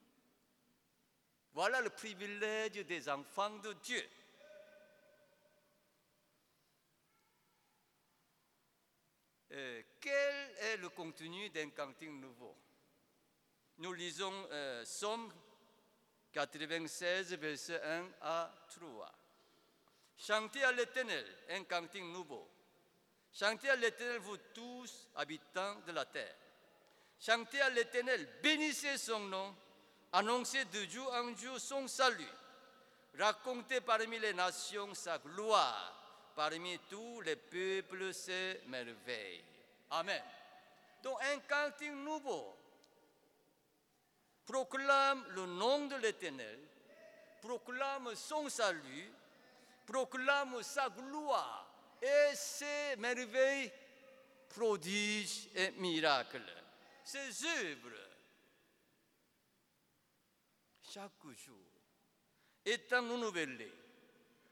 Voilà 1.52 1.80
le 1.80 1.90
privilège 1.90 2.86
des 2.86 3.08
enfants 3.08 3.58
de 3.58 3.72
Dieu. 3.72 4.08
quel 10.00 10.56
est 10.62 10.76
le 10.78 10.88
contenu 10.88 11.48
d'un 11.50 11.70
cantique 11.70 12.10
nouveau? 12.10 12.56
Nous 13.78 13.92
lisons 13.92 14.32
euh, 14.52 14.84
Somme 14.84 15.32
96, 16.32 17.34
verset 17.34 17.80
1 17.82 18.06
à 18.20 18.52
3. 18.70 19.12
Chantez 20.16 20.62
à 20.62 20.70
l'Éternel 20.72 21.26
un 21.50 21.64
cantique 21.64 22.04
nouveau. 22.04 22.48
Chantez 23.32 23.68
à 23.68 23.76
l'Éternel, 23.76 24.18
vous 24.18 24.36
tous, 24.54 25.08
habitants 25.16 25.80
de 25.86 25.92
la 25.92 26.04
terre. 26.04 26.36
Chantez 27.20 27.60
à 27.60 27.70
l'Éternel, 27.70 28.28
bénissez 28.42 28.96
son 28.96 29.20
nom, 29.20 29.56
annoncez 30.12 30.64
de 30.66 30.84
jour 30.84 31.12
en 31.12 31.34
jour 31.36 31.58
son 31.58 31.88
salut, 31.88 32.28
racontez 33.18 33.80
parmi 33.80 34.18
les 34.18 34.34
nations 34.34 34.94
sa 34.94 35.18
gloire, 35.18 36.32
parmi 36.36 36.78
tous 36.88 37.20
les 37.22 37.36
peuples 37.36 38.14
ses 38.14 38.60
merveilles. 38.66 39.44
Amen. 39.90 40.22
Donc 41.02 41.18
un 41.22 41.38
cantique 41.40 41.92
nouveau 41.92 42.56
proclame 44.46 45.24
le 45.30 45.46
nom 45.46 45.86
de 45.86 45.96
l'Éternel, 45.96 46.60
proclame 47.40 48.14
son 48.14 48.48
salut, 48.48 49.10
proclame 49.86 50.62
sa 50.62 50.88
gloire. 50.90 51.70
Et 52.02 52.34
ses 52.34 52.96
merveilles, 52.98 53.72
prodiges 54.48 55.48
et 55.54 55.70
miracles. 55.72 56.52
Ses 57.02 57.44
œuvres. 57.46 57.96
Chaque 60.82 61.26
jour 61.44 61.56
étant 62.64 63.02
renouvelées, 63.02 63.72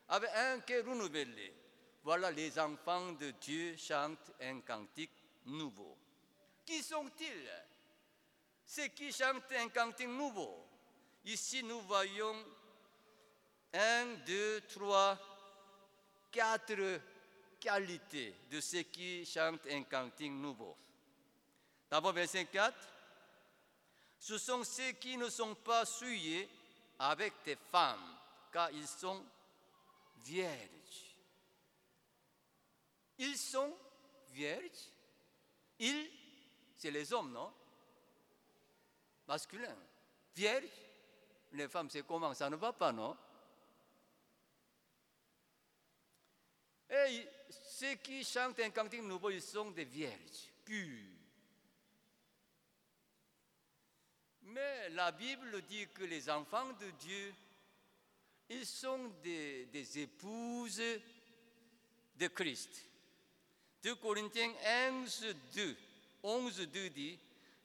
avec 0.09 0.31
un 0.35 0.61
cœur 0.61 0.87
renouvelé. 0.87 1.55
Voilà 2.03 2.31
les 2.31 2.59
enfants 2.59 3.13
de 3.13 3.31
Dieu 3.33 3.77
chantent 3.77 4.33
un 4.41 4.61
cantique 4.61 5.25
nouveau. 5.47 5.97
Qui 6.65 6.83
sont-ils? 6.83 7.51
Ceux 8.75 8.88
qui 8.88 9.12
chantent 9.12 9.52
un 9.59 9.69
cantique 9.69 10.09
nouveau. 10.09 10.67
Ici, 11.26 11.62
nous 11.62 11.83
voyons 11.83 12.35
un, 13.75 14.07
deux, 14.26 14.62
trois, 14.62 15.19
quatre 16.31 17.00
qualités 17.61 18.35
de 18.50 18.61
ceux 18.62 18.85
qui 18.85 19.26
chantent 19.26 19.67
un 19.71 19.83
cantique 19.83 20.33
nouveau. 20.33 20.75
D'abord, 21.91 22.14
verset 22.14 22.47
4. 22.47 22.75
Ce 24.19 24.38
sont 24.38 24.64
ceux 24.64 24.93
qui 24.93 25.19
ne 25.19 25.29
sont 25.29 25.55
pas 25.55 25.85
souillés 25.85 26.49
avec 26.99 27.35
des 27.45 27.59
femmes, 27.71 28.17
car 28.50 28.71
ils 28.71 28.88
sont 28.88 29.23
vierges. 30.25 31.19
Ils 33.19 33.37
sont 33.37 33.76
vierges. 34.31 34.88
Ils, 35.79 36.11
c'est 36.79 36.91
les 36.91 37.12
hommes, 37.12 37.33
non? 37.33 37.52
Masculin. 39.26 39.76
Vierge. 40.35 40.69
Les 41.52 41.69
femmes, 41.69 41.91
c'est 41.91 42.07
comment? 42.07 42.33
Ça 42.35 42.49
ne 42.49 42.57
va 42.57 42.73
pas, 42.73 42.93
non? 42.93 43.17
Et 46.91 47.26
ceux 47.49 47.95
qui 47.97 48.25
chantent 48.25 48.61
un 48.61 48.71
cantique 48.71 49.02
nouveau, 49.02 49.31
ils 49.31 49.43
sont 49.43 49.71
des 49.71 49.85
vierges, 49.85 50.50
pures. 50.64 51.12
Mais 54.43 54.91
la 54.91 55.12
Bible 55.12 55.62
dit 55.62 55.88
que 55.88 56.05
les 56.05 56.29
enfants 56.29 56.73
de 56.81 56.91
Dieu, 56.91 57.35
ils 58.49 58.67
sont 58.67 59.09
des, 59.23 59.67
des 59.67 60.00
épouses 60.00 60.83
de 62.17 62.26
Christ. 62.29 62.85
2 63.83 63.95
Corinthiens 63.97 64.52
11, 64.93 65.35
2, 65.55 65.76
11, 66.23 66.61
2 66.69 66.91
dit, 66.91 67.19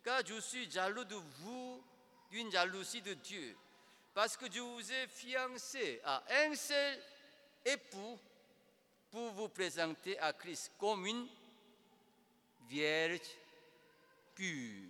car 0.07 0.25
je 0.25 0.39
suis 0.39 0.71
jaloux 0.71 1.03
de 1.03 1.15
vous 1.15 1.83
d'une 2.31 2.49
jalousie 2.49 3.01
de 3.01 3.13
Dieu, 3.15 3.57
parce 4.13 4.37
que 4.37 4.49
je 4.49 4.61
vous 4.61 4.89
ai 4.89 5.05
fiancé 5.07 5.99
à 6.01 6.23
un 6.45 6.55
seul 6.55 6.97
époux 7.65 8.17
pour 9.11 9.31
vous 9.31 9.49
présenter 9.49 10.17
à 10.19 10.31
Christ 10.31 10.71
comme 10.79 11.05
une 11.05 11.27
vierge 12.69 13.19
pure. 14.33 14.87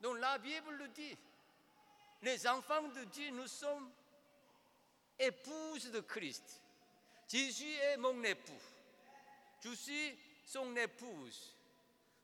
Donc 0.00 0.18
la 0.18 0.36
Bible 0.38 0.74
le 0.74 0.88
dit. 0.88 1.16
Les 2.22 2.44
enfants 2.48 2.88
de 2.88 3.04
Dieu, 3.04 3.30
nous 3.30 3.46
sommes 3.46 3.88
épouses 5.16 5.92
de 5.92 6.00
Christ. 6.00 6.60
Jésus 7.28 7.70
est 7.70 7.96
mon 7.98 8.20
époux. 8.24 8.60
Je 9.60 9.72
suis 9.74 10.31
son 10.52 10.76
épouse. 10.76 11.56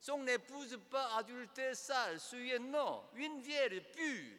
Son 0.00 0.26
épouse 0.26 0.78
pas 0.90 1.16
adultère 1.16 1.74
sale, 1.74 2.20
souillée, 2.20 2.58
non, 2.58 3.04
une 3.14 3.40
vierge 3.40 3.80
pure. 3.92 4.36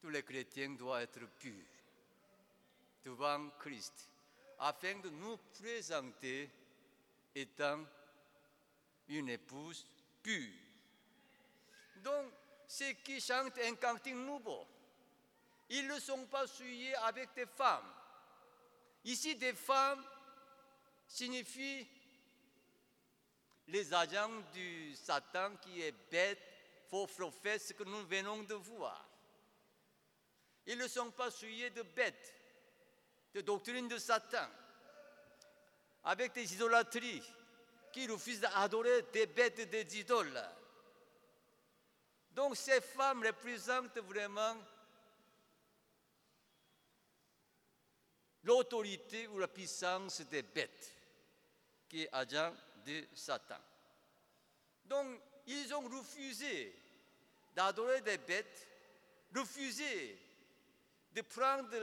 Tous 0.00 0.10
les 0.10 0.22
chrétiens 0.22 0.70
doivent 0.70 1.02
être 1.02 1.26
purs 1.38 1.66
devant 3.04 3.48
Christ, 3.58 4.08
afin 4.58 4.98
de 5.00 5.08
nous 5.08 5.38
présenter 5.58 6.50
étant 7.34 7.84
une 9.08 9.30
épouse 9.30 9.86
pure. 10.22 10.52
Donc, 11.96 12.32
ceux 12.66 12.92
qui 13.02 13.20
chantent 13.20 13.58
un 13.58 13.74
cantique 13.76 14.14
nouveau, 14.14 14.66
ils 15.70 15.86
ne 15.86 15.98
sont 15.98 16.26
pas 16.26 16.46
souillés 16.46 16.94
avec 16.96 17.34
des 17.34 17.46
femmes. 17.46 17.97
Ici, 19.08 19.36
des 19.36 19.54
femmes 19.54 20.04
signifie 21.06 21.88
les 23.68 23.94
agents 23.94 24.42
du 24.52 24.94
Satan 24.96 25.56
qui 25.62 25.80
est 25.80 25.94
bête, 26.10 26.38
faux 26.90 27.06
prophète, 27.06 27.62
ce 27.62 27.72
que 27.72 27.84
nous 27.84 28.06
venons 28.06 28.42
de 28.42 28.52
voir. 28.52 29.08
Ils 30.66 30.76
ne 30.76 30.86
sont 30.86 31.10
pas 31.10 31.30
souillés 31.30 31.70
de 31.70 31.80
bêtes, 31.80 32.34
de 33.32 33.40
doctrines 33.40 33.88
de 33.88 33.96
Satan, 33.96 34.46
avec 36.04 36.34
des 36.34 36.52
idolâtries, 36.52 37.22
qui 37.90 38.06
refusent 38.08 38.40
d'adorer 38.40 39.00
des 39.10 39.24
bêtes 39.24 39.58
et 39.60 39.66
des 39.66 40.00
idoles. 40.00 40.38
Donc 42.32 42.58
ces 42.58 42.82
femmes 42.82 43.24
représentent 43.24 44.00
vraiment 44.00 44.54
l'autorité 48.44 49.26
ou 49.28 49.38
la 49.38 49.48
puissance 49.48 50.20
des 50.22 50.42
bêtes, 50.42 50.92
qui 51.88 52.02
est 52.02 52.08
agent 52.12 52.52
de 52.86 53.06
Satan. 53.14 53.58
Donc 54.84 55.20
ils 55.46 55.74
ont 55.74 55.88
refusé 55.88 56.74
d'adorer 57.54 58.00
des 58.02 58.18
bêtes, 58.18 58.68
refusé 59.34 60.18
de 61.12 61.22
prendre 61.22 61.76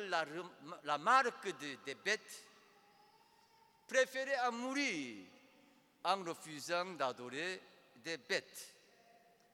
la, 0.84 0.98
marque 0.98 1.50
des 1.60 1.96
bêtes, 1.96 2.44
préféré 3.88 4.34
à 4.36 4.52
mourir 4.52 5.26
en 6.04 6.24
refusant 6.24 6.94
d'adorer 6.94 7.62
des 7.98 8.18
bêtes. 8.18 8.76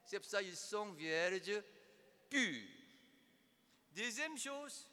C'est 0.05 0.19
pour 0.19 0.29
ça 0.29 0.43
qu'ils 0.43 0.57
sont 0.57 0.91
vierges 0.91 1.61
pures. 2.29 2.67
Deuxième 3.95 4.37
chose, 4.37 4.87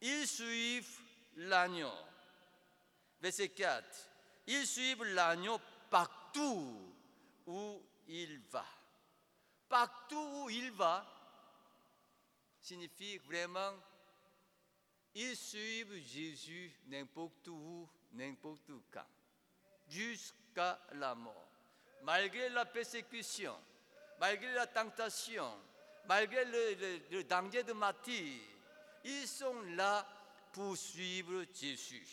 ils 0.00 0.26
suivent 0.26 1.00
l'agneau. 1.36 1.92
Verset 3.20 3.48
4. 3.48 3.84
Ils 4.46 4.66
suivent 4.66 5.04
l'agneau 5.04 5.58
partout 5.90 6.94
où 7.46 7.82
il 8.06 8.40
va. 8.50 8.64
Partout 9.68 10.44
où 10.44 10.50
il 10.50 10.70
va 10.72 11.06
signifie 12.60 13.18
vraiment 13.18 13.72
ils 15.14 15.36
suivent 15.36 16.00
Jésus 16.06 16.70
n'importe 16.86 17.48
où, 17.48 17.88
n'importe 18.12 18.70
quand 18.92 19.06
jusqu'à 19.88 20.78
la 20.92 21.14
mort. 21.14 21.48
Malgré 22.02 22.48
la 22.50 22.64
persécution, 22.64 23.56
malgré 24.20 24.52
la 24.52 24.66
tentation, 24.66 25.50
malgré 26.06 26.44
le, 26.44 27.24
danger 27.24 27.62
de 27.64 27.72
martyr, 27.72 28.40
ils 29.08 29.26
sont 29.26 29.60
là 29.74 30.06
pour 30.52 30.76
suivre 30.76 31.44
Jésus. 31.54 32.06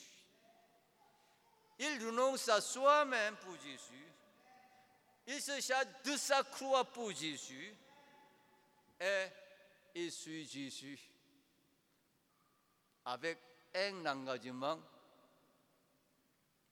Ils 1.78 2.06
renoncent 2.06 2.50
à 2.50 2.62
soi-même 2.62 3.36
pour 3.38 3.56
Jésus. 3.58 4.08
Ils 5.28 5.42
se 5.42 5.60
chargent 5.60 5.88
de 6.06 6.16
sa 6.16 6.44
croix 6.44 6.86
pour 6.86 7.12
Jésus. 7.12 7.76
Et 9.00 9.26
ils 9.96 10.12
suivent 10.12 10.50
Jésus 10.50 11.00
avec 13.04 13.40
un 13.74 14.06
engagement 14.06 14.80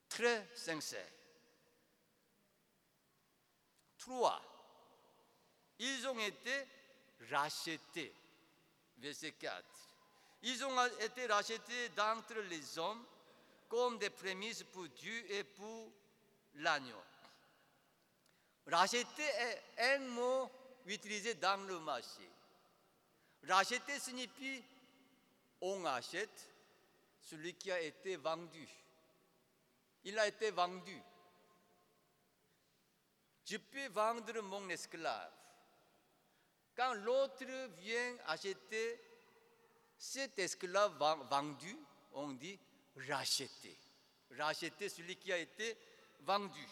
très 0.08 0.48
sincère. 0.56 1.12
Trois, 3.98 4.42
ils 5.80 6.08
ont 6.08 6.20
été 6.20 6.68
rachetés. 7.30 8.14
Verset 8.98 9.34
4. 9.34 9.83
Ils 10.44 10.64
ont 10.66 10.86
été 11.00 11.26
rachetés 11.26 11.90
d'entre 11.90 12.36
les 12.50 12.78
hommes 12.78 13.04
comme 13.70 13.98
des 13.98 14.10
prémices 14.10 14.64
pour 14.64 14.88
Dieu 14.90 15.32
et 15.32 15.44
pour 15.44 15.92
l'agneau. 16.56 17.02
Racheter 18.68 19.24
est 19.24 19.96
un 19.96 20.00
mot 20.00 20.50
utilisé 20.86 21.34
dans 21.36 21.66
le 21.68 21.80
marché. 21.80 22.30
Racheter 23.48 24.00
signifie 24.00 24.64
on 25.62 25.86
achète 25.86 26.50
celui 27.22 27.54
qui 27.54 27.72
a 27.72 27.80
été 27.80 28.18
vendu 28.18 28.68
il 30.06 30.20
a 30.20 30.28
été 30.28 30.52
vendu. 30.52 31.02
Je 33.46 33.58
peux 33.58 33.88
vendre 33.88 34.42
mon 34.42 34.70
esclave. 34.70 35.32
Quand 36.76 36.94
l'autre 36.94 37.46
vient 37.78 38.16
acheter 38.28 39.00
cet 40.04 40.38
esclave 40.38 40.98
vendu, 41.30 41.78
on 42.12 42.34
dit 42.34 42.60
racheter. 43.08 43.78
Racheter 44.38 44.90
celui 44.90 45.16
qui 45.16 45.32
a 45.32 45.38
été 45.38 45.78
vendu. 46.20 46.68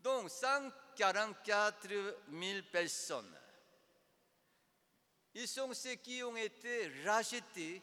Donc 0.00 0.30
144 0.30 1.88
000 2.32 2.62
personnes. 2.72 3.38
Ils 5.34 5.46
sont 5.46 5.74
ceux 5.74 5.96
qui 5.96 6.22
ont 6.22 6.36
été 6.36 6.90
rachetés. 7.04 7.82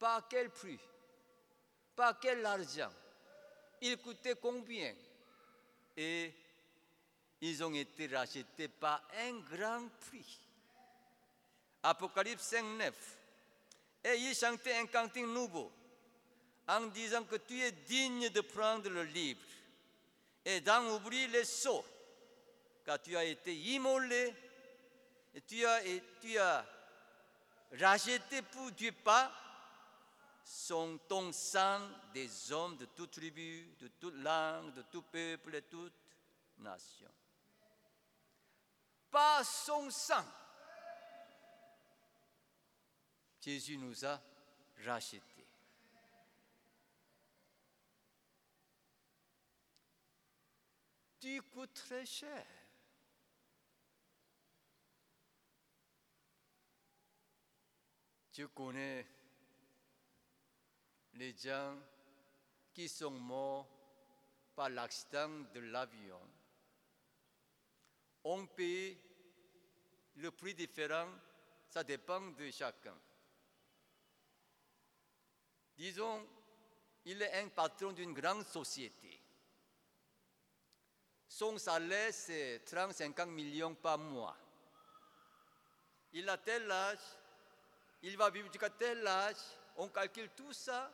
Par 0.00 0.26
quel 0.26 0.50
prix? 0.50 0.80
Par 1.94 2.18
quel 2.18 2.44
argent? 2.44 2.92
Il 3.82 3.98
coûtait 3.98 4.34
combien? 4.34 4.92
Et 5.96 6.34
ils 7.40 7.62
ont 7.62 7.74
été 7.74 8.08
rachetés 8.08 8.66
par 8.66 9.00
un 9.16 9.38
grand 9.40 9.88
prix. 10.00 10.49
Apocalypse 11.82 12.42
5, 12.42 12.62
9. 12.62 12.94
Et 14.04 14.16
il 14.16 14.34
chantait 14.34 14.76
un 14.76 14.86
cantique 14.86 15.26
nouveau 15.26 15.70
en 16.68 16.86
disant 16.86 17.24
que 17.24 17.36
tu 17.36 17.60
es 17.60 17.72
digne 17.72 18.28
de 18.30 18.40
prendre 18.40 18.88
le 18.88 19.02
livre 19.04 19.40
et 20.44 20.60
d'en 20.60 20.84
ouvrir 20.94 21.28
les 21.30 21.44
seaux, 21.44 21.84
car 22.84 23.00
tu 23.02 23.16
as 23.16 23.24
été 23.24 23.54
immolé 23.54 24.34
et 25.34 25.40
tu 25.42 25.64
as, 25.66 25.80
tu 26.20 26.38
as 26.38 26.64
racheté 27.78 28.42
pour 28.42 28.70
Dieu 28.72 28.92
pas 28.92 29.32
son 30.44 30.98
sang 31.32 31.80
des 32.12 32.52
hommes 32.52 32.76
de 32.76 32.86
toute 32.86 33.12
tribu, 33.12 33.74
de 33.78 33.88
toute 33.88 34.14
langue, 34.16 34.72
de 34.74 34.82
tout 34.82 35.02
peuple 35.02 35.54
et 35.54 35.62
toute 35.62 35.92
nation. 36.58 37.10
Pas 39.10 39.44
son 39.44 39.90
sang. 39.90 40.24
Jésus 43.40 43.78
nous 43.78 44.04
a 44.04 44.20
rachetés. 44.84 45.46
Tu 51.18 51.40
coûtes 51.42 51.74
très 51.74 52.04
cher. 52.04 52.46
Je 58.32 58.44
connais 58.46 59.06
les 61.14 61.36
gens 61.36 61.76
qui 62.72 62.88
sont 62.88 63.10
morts 63.10 63.68
par 64.54 64.70
l'accident 64.70 65.44
de 65.52 65.60
l'avion. 65.60 66.20
On 68.24 68.46
paye 68.46 68.98
le 70.16 70.30
prix 70.30 70.54
différent, 70.54 71.08
ça 71.68 71.82
dépend 71.82 72.20
de 72.32 72.50
chacun. 72.50 72.96
Disons, 75.80 76.28
il 77.06 77.22
est 77.22 77.40
un 77.40 77.48
patron 77.48 77.92
d'une 77.92 78.12
grande 78.12 78.44
société. 78.44 79.18
Son 81.26 81.56
salaire, 81.56 82.12
c'est 82.12 82.58
30-50 82.66 83.30
millions 83.30 83.74
par 83.74 83.96
mois. 83.96 84.36
Il 86.12 86.28
a 86.28 86.36
tel 86.36 86.70
âge, 86.70 86.98
il 88.02 88.14
va 88.18 88.28
vivre 88.28 88.48
jusqu'à 88.52 88.68
tel 88.68 89.06
âge, 89.06 89.38
on 89.78 89.88
calcule 89.88 90.28
tout 90.36 90.52
ça. 90.52 90.92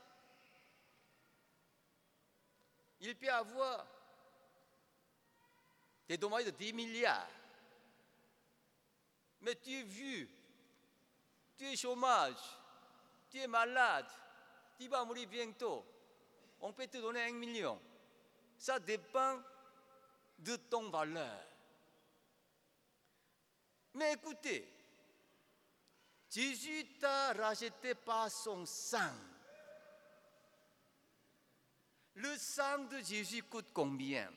Il 3.00 3.16
peut 3.16 3.28
avoir 3.28 3.84
des 6.08 6.16
dommages 6.16 6.44
de 6.44 6.50
10 6.50 6.72
milliards. 6.72 7.26
Mais 9.40 9.56
tu 9.56 9.72
es 9.72 9.82
vieux, 9.82 10.28
tu 11.56 11.64
es 11.72 11.76
chômage, 11.76 12.38
tu 13.28 13.40
es 13.40 13.48
malade, 13.48 14.06
tu 14.78 14.88
vas 14.88 15.04
mourir 15.04 15.28
bientôt. 15.28 15.84
On 16.60 16.72
peut 16.72 16.86
te 16.86 16.98
donner 16.98 17.22
un 17.22 17.32
million. 17.32 17.80
Ça 18.58 18.78
dépend 18.78 19.40
de 20.38 20.56
ton 20.56 20.90
valeur. 20.90 21.42
Mais 23.94 24.12
écoutez, 24.12 24.68
Jésus 26.30 26.98
t'a 26.98 27.32
racheté 27.32 27.94
par 27.94 28.30
son 28.30 28.66
sang. 28.66 29.14
Le 32.14 32.36
sang 32.36 32.84
de 32.84 32.98
Jésus 32.98 33.42
coûte 33.42 33.70
combien? 33.72 34.30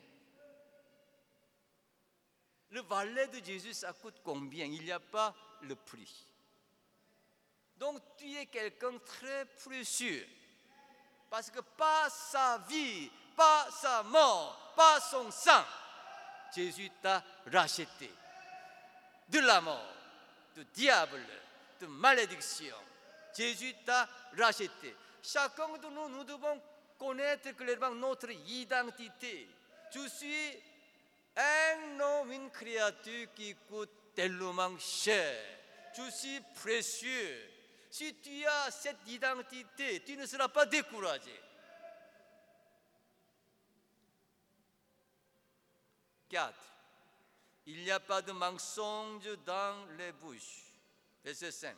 Le 2.72 2.82
valet 2.82 3.28
de 3.28 3.44
Jésus, 3.44 3.74
ça 3.74 3.94
coûte 3.94 4.22
combien? 4.24 4.66
Il 4.66 4.84
n'y 4.84 4.92
a 4.92 5.00
pas 5.00 5.34
le 5.62 5.76
prix. 5.76 6.29
Donc 7.80 8.02
tu 8.18 8.36
es 8.36 8.46
quelqu'un 8.48 8.98
très 9.06 9.46
précieux. 9.64 10.28
Parce 11.30 11.50
que 11.50 11.60
pas 11.60 12.10
sa 12.10 12.58
vie, 12.68 13.10
pas 13.36 13.68
sa 13.72 14.04
mort, 14.04 14.74
pas 14.76 15.00
son 15.00 15.32
sang, 15.32 15.64
Jésus 16.54 16.90
t'a 17.02 17.24
racheté 17.52 18.12
de 19.30 19.40
la 19.40 19.62
mort, 19.62 19.94
du 20.56 20.66
diable, 20.74 21.22
de 21.80 21.86
malédiction. 21.86 22.76
Jésus 23.36 23.74
t'a 23.86 24.10
racheté. 24.38 24.96
Chacun 25.22 25.78
de 25.78 25.88
nous, 25.88 26.10
nous 26.10 26.24
devons 26.24 26.60
connaître 26.98 27.52
clairement 27.56 27.92
notre 27.92 28.32
identité. 28.32 29.48
Je 29.94 30.08
suis 30.08 30.58
un 31.38 32.00
homme, 32.00 32.32
une 32.32 32.50
créature 32.50 33.28
qui 33.36 33.56
coûte 33.70 33.92
tellement 34.16 34.78
cher. 34.80 35.36
Je 35.96 36.10
suis 36.10 36.42
précieux. 36.62 37.59
Si 37.90 38.16
tu 38.22 38.46
as 38.46 38.72
cette 38.72 39.08
identité, 39.08 40.04
tu 40.04 40.16
ne 40.16 40.26
seras 40.26 40.48
pas 40.48 40.66
découragé. 40.66 41.42
4. 46.30 46.54
Il 47.66 47.84
n'y 47.84 47.92
a 47.92 48.00
pas 48.00 48.22
de 48.22 48.32
mensonge 48.32 49.28
dans 49.46 49.88
les 49.98 50.12
bouches. 50.12 50.66
Verset 51.24 51.52
5. 51.52 51.76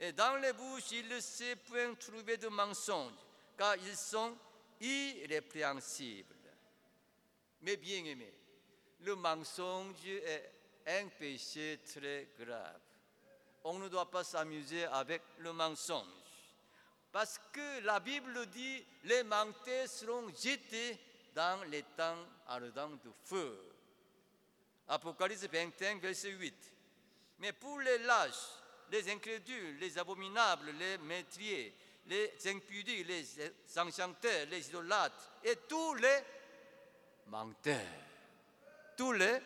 Et 0.00 0.12
dans 0.12 0.36
les 0.36 0.54
bouches, 0.54 0.92
il 0.92 1.08
ne 1.08 1.20
sait 1.20 1.56
point 1.56 1.94
trouver 1.94 2.38
de 2.38 2.48
mensonge, 2.48 3.12
car 3.56 3.76
ils 3.76 3.96
sont 3.96 4.36
irrépréhensibles. 4.80 6.34
Mais 7.60 7.76
bien 7.76 8.02
aimé, 8.06 8.32
le 9.00 9.14
mensonge 9.14 10.06
est 10.06 10.52
un 10.86 11.08
péché 11.08 11.80
très 11.84 12.30
grave. 12.38 12.80
On 13.64 13.78
ne 13.78 13.88
doit 13.88 14.10
pas 14.10 14.24
s'amuser 14.24 14.84
avec 14.86 15.22
le 15.38 15.52
mensonge. 15.52 16.06
Parce 17.12 17.40
que 17.52 17.80
la 17.84 18.00
Bible 18.00 18.46
dit, 18.46 18.84
les 19.04 19.22
menteurs 19.24 19.88
seront 19.88 20.28
jetés 20.28 20.98
dans 21.34 21.62
les 21.68 21.82
temps 21.96 22.26
ardents 22.46 22.90
de 22.90 23.10
feu. 23.24 23.58
Apocalypse 24.88 25.46
21, 25.50 25.98
verset 25.98 26.30
8. 26.30 26.54
Mais 27.40 27.52
pour 27.52 27.80
les 27.80 27.98
lâches, 27.98 28.60
les 28.90 29.10
incrédules, 29.10 29.78
les 29.78 29.98
abominables, 29.98 30.70
les 30.72 30.98
maîtriers, 30.98 31.74
les 32.06 32.32
impudiques, 32.46 33.06
les 33.06 33.78
enchanteurs, 33.78 34.46
les 34.50 34.68
idolâtres 34.68 35.30
et 35.44 35.56
tous 35.68 35.94
les 35.94 36.18
menteurs. 37.26 37.80
Tous 38.96 39.12
les 39.12 39.38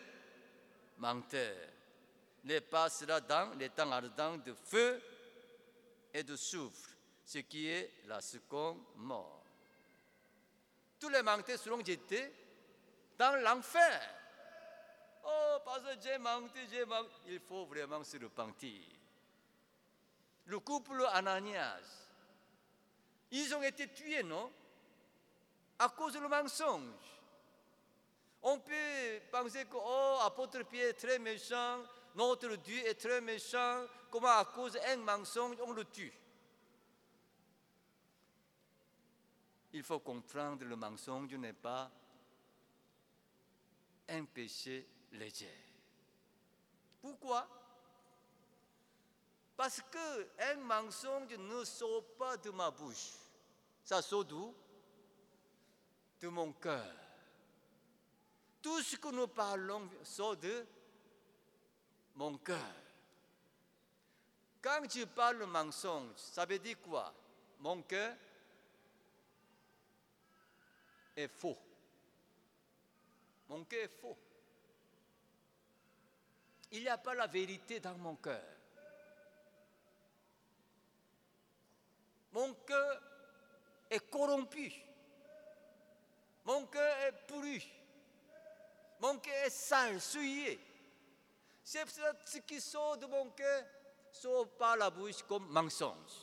menteurs 0.97 1.74
les 2.45 2.61
passera 2.61 3.19
dans 3.21 3.53
les 3.57 3.69
temps 3.69 3.91
ardents 3.91 4.37
de 4.37 4.53
feu 4.53 5.01
et 6.13 6.23
de 6.23 6.35
soufre, 6.35 6.89
ce 7.25 7.39
qui 7.39 7.67
est 7.67 7.91
la 8.05 8.21
seconde 8.21 8.81
mort. 8.95 9.43
Tous 10.99 11.09
les 11.09 11.21
menteurs 11.21 11.59
seront 11.59 11.83
jetés 11.83 12.31
dans 13.17 13.35
l'enfer. 13.43 14.01
Oh, 15.25 15.57
parce 15.65 15.81
que 15.81 16.01
j'ai 16.01 16.17
menti, 16.17 16.59
j'ai 16.71 16.85
menti. 16.85 17.09
Il 17.27 17.39
faut 17.39 17.65
vraiment 17.65 18.03
se 18.03 18.17
repentir 18.17 18.95
le 20.45 20.59
couple 20.59 21.05
Ananias, 21.11 22.07
ils 23.31 23.53
ont 23.55 23.63
été 23.63 23.87
tués, 23.87 24.23
non? 24.23 24.51
À 25.79 25.89
cause 25.89 26.13
du 26.13 26.19
mensonge. 26.19 26.93
On 28.41 28.59
peut 28.59 29.21
penser 29.31 29.65
que, 29.65 29.75
oh, 29.75 30.19
apôtre 30.23 30.63
Pierre 30.63 30.89
est 30.89 30.93
très 30.93 31.19
méchant, 31.19 31.81
notre 32.15 32.55
Dieu 32.55 32.85
est 32.87 32.95
très 32.95 33.21
méchant, 33.21 33.85
comment 34.09 34.37
à 34.37 34.45
cause 34.45 34.73
d'un 34.73 34.97
mensonge 34.97 35.57
on 35.65 35.73
le 35.73 35.85
tue 35.85 36.13
Il 39.73 39.83
faut 39.83 39.99
comprendre 39.99 40.63
le 40.63 40.75
mensonge 40.75 41.33
n'est 41.33 41.51
pas 41.51 41.91
un 44.07 44.23
péché 44.23 44.87
léger. 45.11 45.53
Pourquoi? 47.01 47.47
Parce 49.57 49.81
qu'un 49.81 50.55
mensonge 50.55 51.37
ne 51.37 51.63
sort 51.63 52.03
pas 52.17 52.37
de 52.37 52.51
ma 52.51 52.71
bouche. 52.71 53.11
Ça 53.83 54.01
sort 54.01 54.25
d'où? 54.25 54.53
De 56.19 56.27
mon 56.29 56.53
cœur. 56.53 56.93
Tout 58.61 58.81
ce 58.81 58.95
que 58.95 59.09
nous 59.09 59.27
parlons 59.27 59.89
sort 60.03 60.37
de 60.37 60.65
mon 62.15 62.37
cœur. 62.37 62.73
Quand 64.61 64.87
tu 64.87 65.05
parles 65.05 65.45
mensonge, 65.45 66.15
ça 66.15 66.45
veut 66.45 66.59
dire 66.59 66.81
quoi? 66.81 67.13
Mon 67.59 67.81
cœur 67.83 68.15
est 71.15 71.27
faux. 71.27 71.57
Mon 73.47 73.63
cœur 73.65 73.83
est 73.83 74.01
faux. 74.01 74.17
Il 76.71 76.81
n'y 76.81 76.89
a 76.89 76.97
pas 76.97 77.13
la 77.13 77.27
vérité 77.27 77.79
dans 77.79 77.97
mon 77.97 78.15
cœur. 78.15 78.41
Mon 82.31 82.53
cœur 82.53 83.01
est 83.89 84.09
corrompu. 84.09 84.73
Mon 86.43 86.65
cœur 86.65 86.97
est 87.07 87.27
pourri. 87.27 87.71
Mon 88.99 89.17
cœur 89.19 89.45
est 89.45 89.49
sale, 89.49 90.01
souillé. 90.01 90.59
C'est 91.67 91.83
ce 92.25 92.37
qui 92.37 92.61
sort 92.61 92.95
de 92.97 93.07
mon 93.07 93.31
cœur 93.31 93.65
sort 94.11 94.47
par 94.49 94.77
la 94.77 94.91
bouche 94.91 95.23
comme 95.27 95.47
mensonge. 95.47 96.21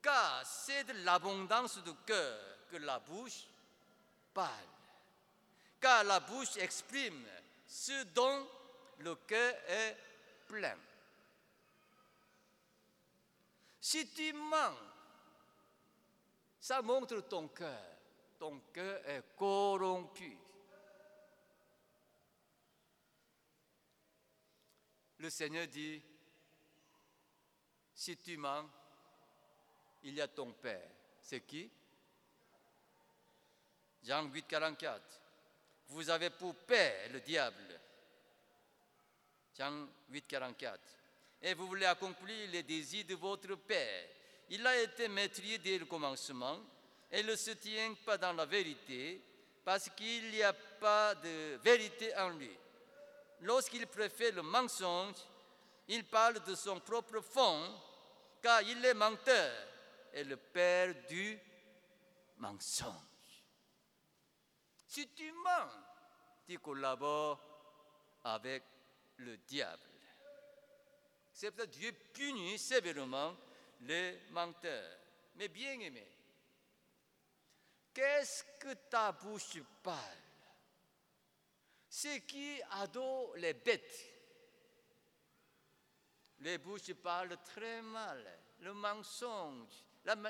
Car 0.00 0.46
c'est 0.46 0.84
de 0.84 1.04
l'abondance 1.04 1.76
du 1.84 1.94
cœur 2.06 2.38
que 2.70 2.78
la 2.78 2.98
bouche 3.00 3.44
parle. 4.32 4.50
Car 5.78 6.04
la 6.04 6.20
bouche 6.20 6.56
exprime 6.56 7.22
ce 7.66 8.04
dont 8.14 8.48
le 9.00 9.14
cœur 9.16 9.54
est 9.68 9.96
plein. 10.48 10.78
Si 13.78 14.08
tu 14.08 14.32
mens, 14.32 14.74
ça 16.62 16.80
montre 16.80 17.20
ton 17.20 17.48
cœur. 17.48 17.90
Ton 18.38 18.58
cœur 18.72 19.06
est 19.06 19.36
corrompu. 19.36 20.38
Le 25.24 25.30
Seigneur 25.30 25.66
dit, 25.68 26.02
si 27.94 28.14
tu 28.18 28.36
mens, 28.36 28.68
il 30.02 30.12
y 30.12 30.20
a 30.20 30.28
ton 30.28 30.52
Père. 30.52 30.90
C'est 31.22 31.40
qui? 31.40 31.70
Jean 34.02 34.24
8, 34.24 34.46
44. 34.46 35.02
Vous 35.88 36.10
avez 36.10 36.28
pour 36.28 36.54
Père 36.54 37.10
le 37.10 37.20
diable. 37.22 37.80
Jean 39.56 39.88
8, 40.10 40.26
44. 40.26 40.78
Et 41.40 41.54
vous 41.54 41.68
voulez 41.68 41.86
accomplir 41.86 42.50
les 42.50 42.62
désirs 42.62 43.06
de 43.06 43.14
votre 43.14 43.54
Père. 43.54 44.06
Il 44.50 44.66
a 44.66 44.78
été 44.78 45.08
maîtrisé 45.08 45.56
dès 45.56 45.78
le 45.78 45.86
commencement 45.86 46.60
et 47.10 47.22
ne 47.22 47.34
se 47.34 47.52
tient 47.52 47.94
pas 48.04 48.18
dans 48.18 48.34
la 48.34 48.44
vérité 48.44 49.22
parce 49.64 49.88
qu'il 49.88 50.32
n'y 50.32 50.42
a 50.42 50.52
pas 50.52 51.14
de 51.14 51.56
vérité 51.64 52.14
en 52.14 52.28
lui. 52.28 52.50
Lorsqu'il 53.44 53.86
préfère 53.86 54.32
le 54.32 54.42
mensonge, 54.42 55.16
il 55.88 56.02
parle 56.08 56.42
de 56.44 56.54
son 56.54 56.80
propre 56.80 57.20
fond 57.20 57.78
car 58.40 58.62
il 58.62 58.82
est 58.82 58.94
menteur 58.94 59.52
et 60.14 60.24
le 60.24 60.38
père 60.38 60.94
du 61.06 61.38
mensonge. 62.38 63.44
Si 64.86 65.06
tu 65.08 65.30
mens, 65.30 65.70
tu 66.46 66.58
collabores 66.58 67.38
avec 68.24 68.62
le 69.18 69.36
diable. 69.36 69.82
C'est 71.30 71.50
pour 71.50 71.60
ça 71.60 71.66
que 71.66 71.72
Dieu 71.72 71.92
punit 72.14 72.58
sévèrement 72.58 73.36
les 73.82 74.20
menteurs. 74.30 74.98
Mais 75.34 75.48
bien 75.48 75.78
aimé, 75.80 76.06
qu'est-ce 77.92 78.42
que 78.58 78.72
ta 78.88 79.12
bouche 79.12 79.58
parle? 79.82 80.23
C'est 81.96 82.22
qui 82.22 82.60
adore 82.72 83.36
les 83.36 83.54
bêtes. 83.54 84.04
Les 86.40 86.58
bouches 86.58 86.92
parlent 86.94 87.38
très 87.44 87.82
mal, 87.82 88.36
le 88.62 88.74
mensonge, 88.74 89.84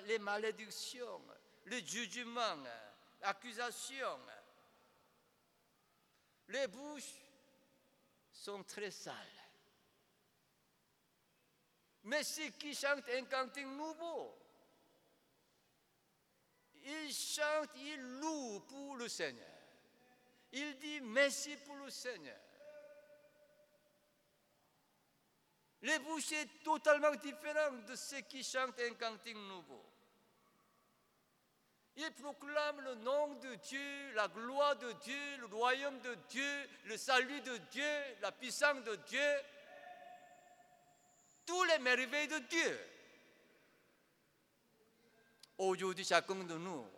les 0.04 0.18
malédictions, 0.18 1.22
le 1.64 1.78
jugement, 1.78 2.58
l'accusation. 3.22 4.20
Les 6.48 6.66
bouches 6.66 7.22
sont 8.30 8.62
très 8.64 8.90
sales. 8.90 9.16
Mais 12.02 12.24
ceux 12.24 12.50
qui 12.50 12.74
chantent 12.74 13.08
un 13.08 13.24
cantique 13.24 13.64
nouveau, 13.64 14.38
ils 16.84 17.10
chantent, 17.10 17.74
ils 17.76 18.02
louent 18.20 18.60
pour 18.68 18.96
le 18.96 19.08
Seigneur. 19.08 19.53
Ils 20.54 20.78
disent 20.78 21.02
merci 21.02 21.56
pour 21.56 21.76
le 21.76 21.90
Seigneur. 21.90 22.38
Les 25.82 25.98
bouches 25.98 26.28
sont 26.28 26.78
totalement 26.78 27.14
différentes 27.16 27.84
de 27.86 27.96
ceux 27.96 28.20
qui 28.20 28.42
chantent 28.42 28.78
un 28.78 28.94
cantique 28.94 29.36
nouveau. 29.36 29.84
Ils 31.96 32.12
proclament 32.12 32.80
le 32.80 32.94
nom 32.96 33.34
de 33.34 33.54
Dieu, 33.56 34.12
la 34.14 34.28
gloire 34.28 34.76
de 34.76 34.92
Dieu, 34.92 35.36
le 35.38 35.46
royaume 35.46 36.00
de 36.00 36.14
Dieu, 36.28 36.68
le 36.84 36.96
salut 36.96 37.40
de 37.40 37.56
Dieu, 37.70 38.16
la 38.20 38.32
puissance 38.32 38.82
de 38.84 38.96
Dieu, 38.96 39.34
tous 41.46 41.64
les 41.64 41.78
merveilles 41.78 42.28
de 42.28 42.38
Dieu. 42.38 42.80
Aujourd'hui, 45.58 46.04
chacun 46.04 46.34
de 46.36 46.58
nous 46.58 46.93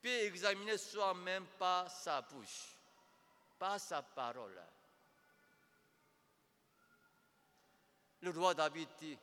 peut 0.00 0.08
examiner 0.08 0.78
soi-même 0.78 1.46
par 1.58 1.90
sa 1.90 2.20
bouche, 2.22 2.76
par 3.58 3.78
sa 3.80 4.02
parole. 4.02 4.60
Le 8.20 8.30
roi 8.30 8.54
David 8.54 8.88
dit, 8.98 9.18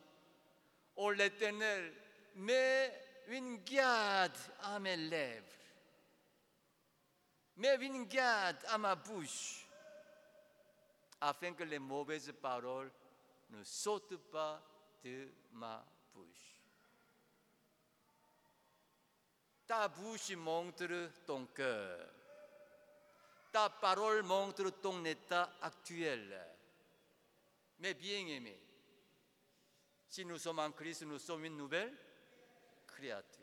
Ô 0.96 1.12
l'Éternel, 1.12 1.94
mets 2.36 2.94
une 3.28 3.58
garde 3.64 4.38
à 4.62 4.80
mes 4.80 4.96
lèvres, 4.96 5.46
mets 7.58 7.76
une 7.86 8.06
garde 8.06 8.64
à 8.68 8.78
ma 8.78 8.96
bouche, 8.96 9.66
afin 11.20 11.54
que 11.54 11.64
les 11.64 11.80
mauvaises 11.80 12.34
paroles 12.42 12.92
ne 13.50 13.64
sautent 13.64 14.18
pas 14.32 14.62
de 15.04 15.30
ma 15.52 15.84
bouche. 16.14 16.45
Ta 19.68 19.88
bouche 19.88 20.36
montre 20.36 21.10
ton 21.26 21.48
cœur. 21.48 22.08
Ta 23.52 23.70
parole 23.70 24.22
montre 24.24 24.70
ton 24.70 25.04
état 25.06 25.54
actuel. 25.62 26.40
Mais 27.80 27.94
bien 27.94 28.26
aimé, 28.28 28.60
si 30.08 30.24
nous 30.24 30.38
sommes 30.38 30.60
en 30.60 30.72
Christ, 30.72 31.04
nous 31.04 31.20
sommes 31.20 31.46
une 31.46 31.58
nouvelle 31.58 31.94
créature. 32.86 33.42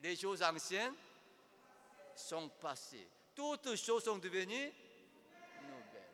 Les 0.00 0.16
choses 0.16 0.42
anciennes 0.42 0.94
sont 2.14 2.48
passées. 2.48 3.08
Toutes 3.34 3.76
choses 3.76 4.04
sont 4.04 4.18
devenues 4.18 4.72
nouvelles. 5.62 6.10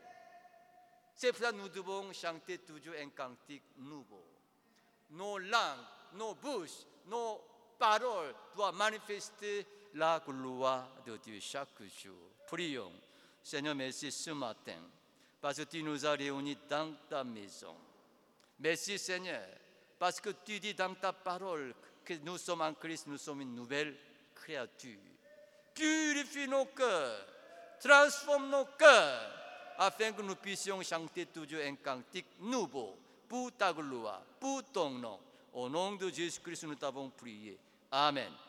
C'est 1.14 1.32
pour 1.32 1.40
ça 1.40 1.52
que 1.52 1.56
nous 1.56 1.68
devons 1.68 2.12
chanter 2.12 2.58
toujours 2.58 2.94
un 2.98 3.10
cantique 3.10 3.76
nouveau. 3.76 4.24
Nos 5.10 5.38
langues, 5.38 5.86
nos 6.14 6.34
bouches, 6.34 6.84
nos 7.06 7.40
paroles 7.78 8.34
doivent 8.54 8.76
manifester 8.76 9.66
la 9.94 10.20
gloire 10.26 10.88
de 11.06 11.16
Dieu 11.16 11.38
chaque 11.40 11.82
jour. 12.02 12.30
Prions. 12.46 12.92
Seigneur, 13.42 13.74
merci 13.74 14.10
ce 14.10 14.30
matin 14.30 14.80
parce 15.40 15.58
que 15.58 15.62
tu 15.62 15.82
nous 15.82 16.04
as 16.04 16.12
réunis 16.12 16.58
dans 16.68 16.92
ta 17.08 17.22
maison. 17.22 17.76
Merci 18.58 18.98
Seigneur, 18.98 19.46
parce 19.98 20.20
que 20.20 20.30
tu 20.44 20.58
dis 20.58 20.74
dans 20.74 20.94
ta 20.94 21.12
parole 21.12 21.74
que 22.04 22.14
nous 22.14 22.38
sommes 22.38 22.62
en 22.62 22.74
Christ, 22.74 23.06
nous 23.06 23.18
sommes 23.18 23.42
une 23.42 23.54
nouvelle 23.54 23.96
créature. 24.34 24.98
Purifie 25.74 26.48
nos 26.48 26.64
cœurs, 26.66 27.26
transforme 27.80 28.50
nos 28.50 28.64
cœurs, 28.78 29.30
afin 29.78 30.12
que 30.12 30.22
nous 30.22 30.36
puissions 30.36 30.82
chanter 30.82 31.26
toujours 31.26 31.60
un 31.62 31.76
cantique 31.76 32.40
nouveau 32.40 32.96
pour 33.28 33.52
ta 33.52 33.72
gloire, 33.72 34.22
pour 34.40 34.64
ton 34.64 34.90
nom. 34.90 35.20
Au 35.52 35.68
nom 35.68 35.92
de 35.92 36.08
Jésus-Christ, 36.08 36.64
nous 36.64 36.74
t'avons 36.74 37.10
prié. 37.10 37.58
Amen. 37.96 38.45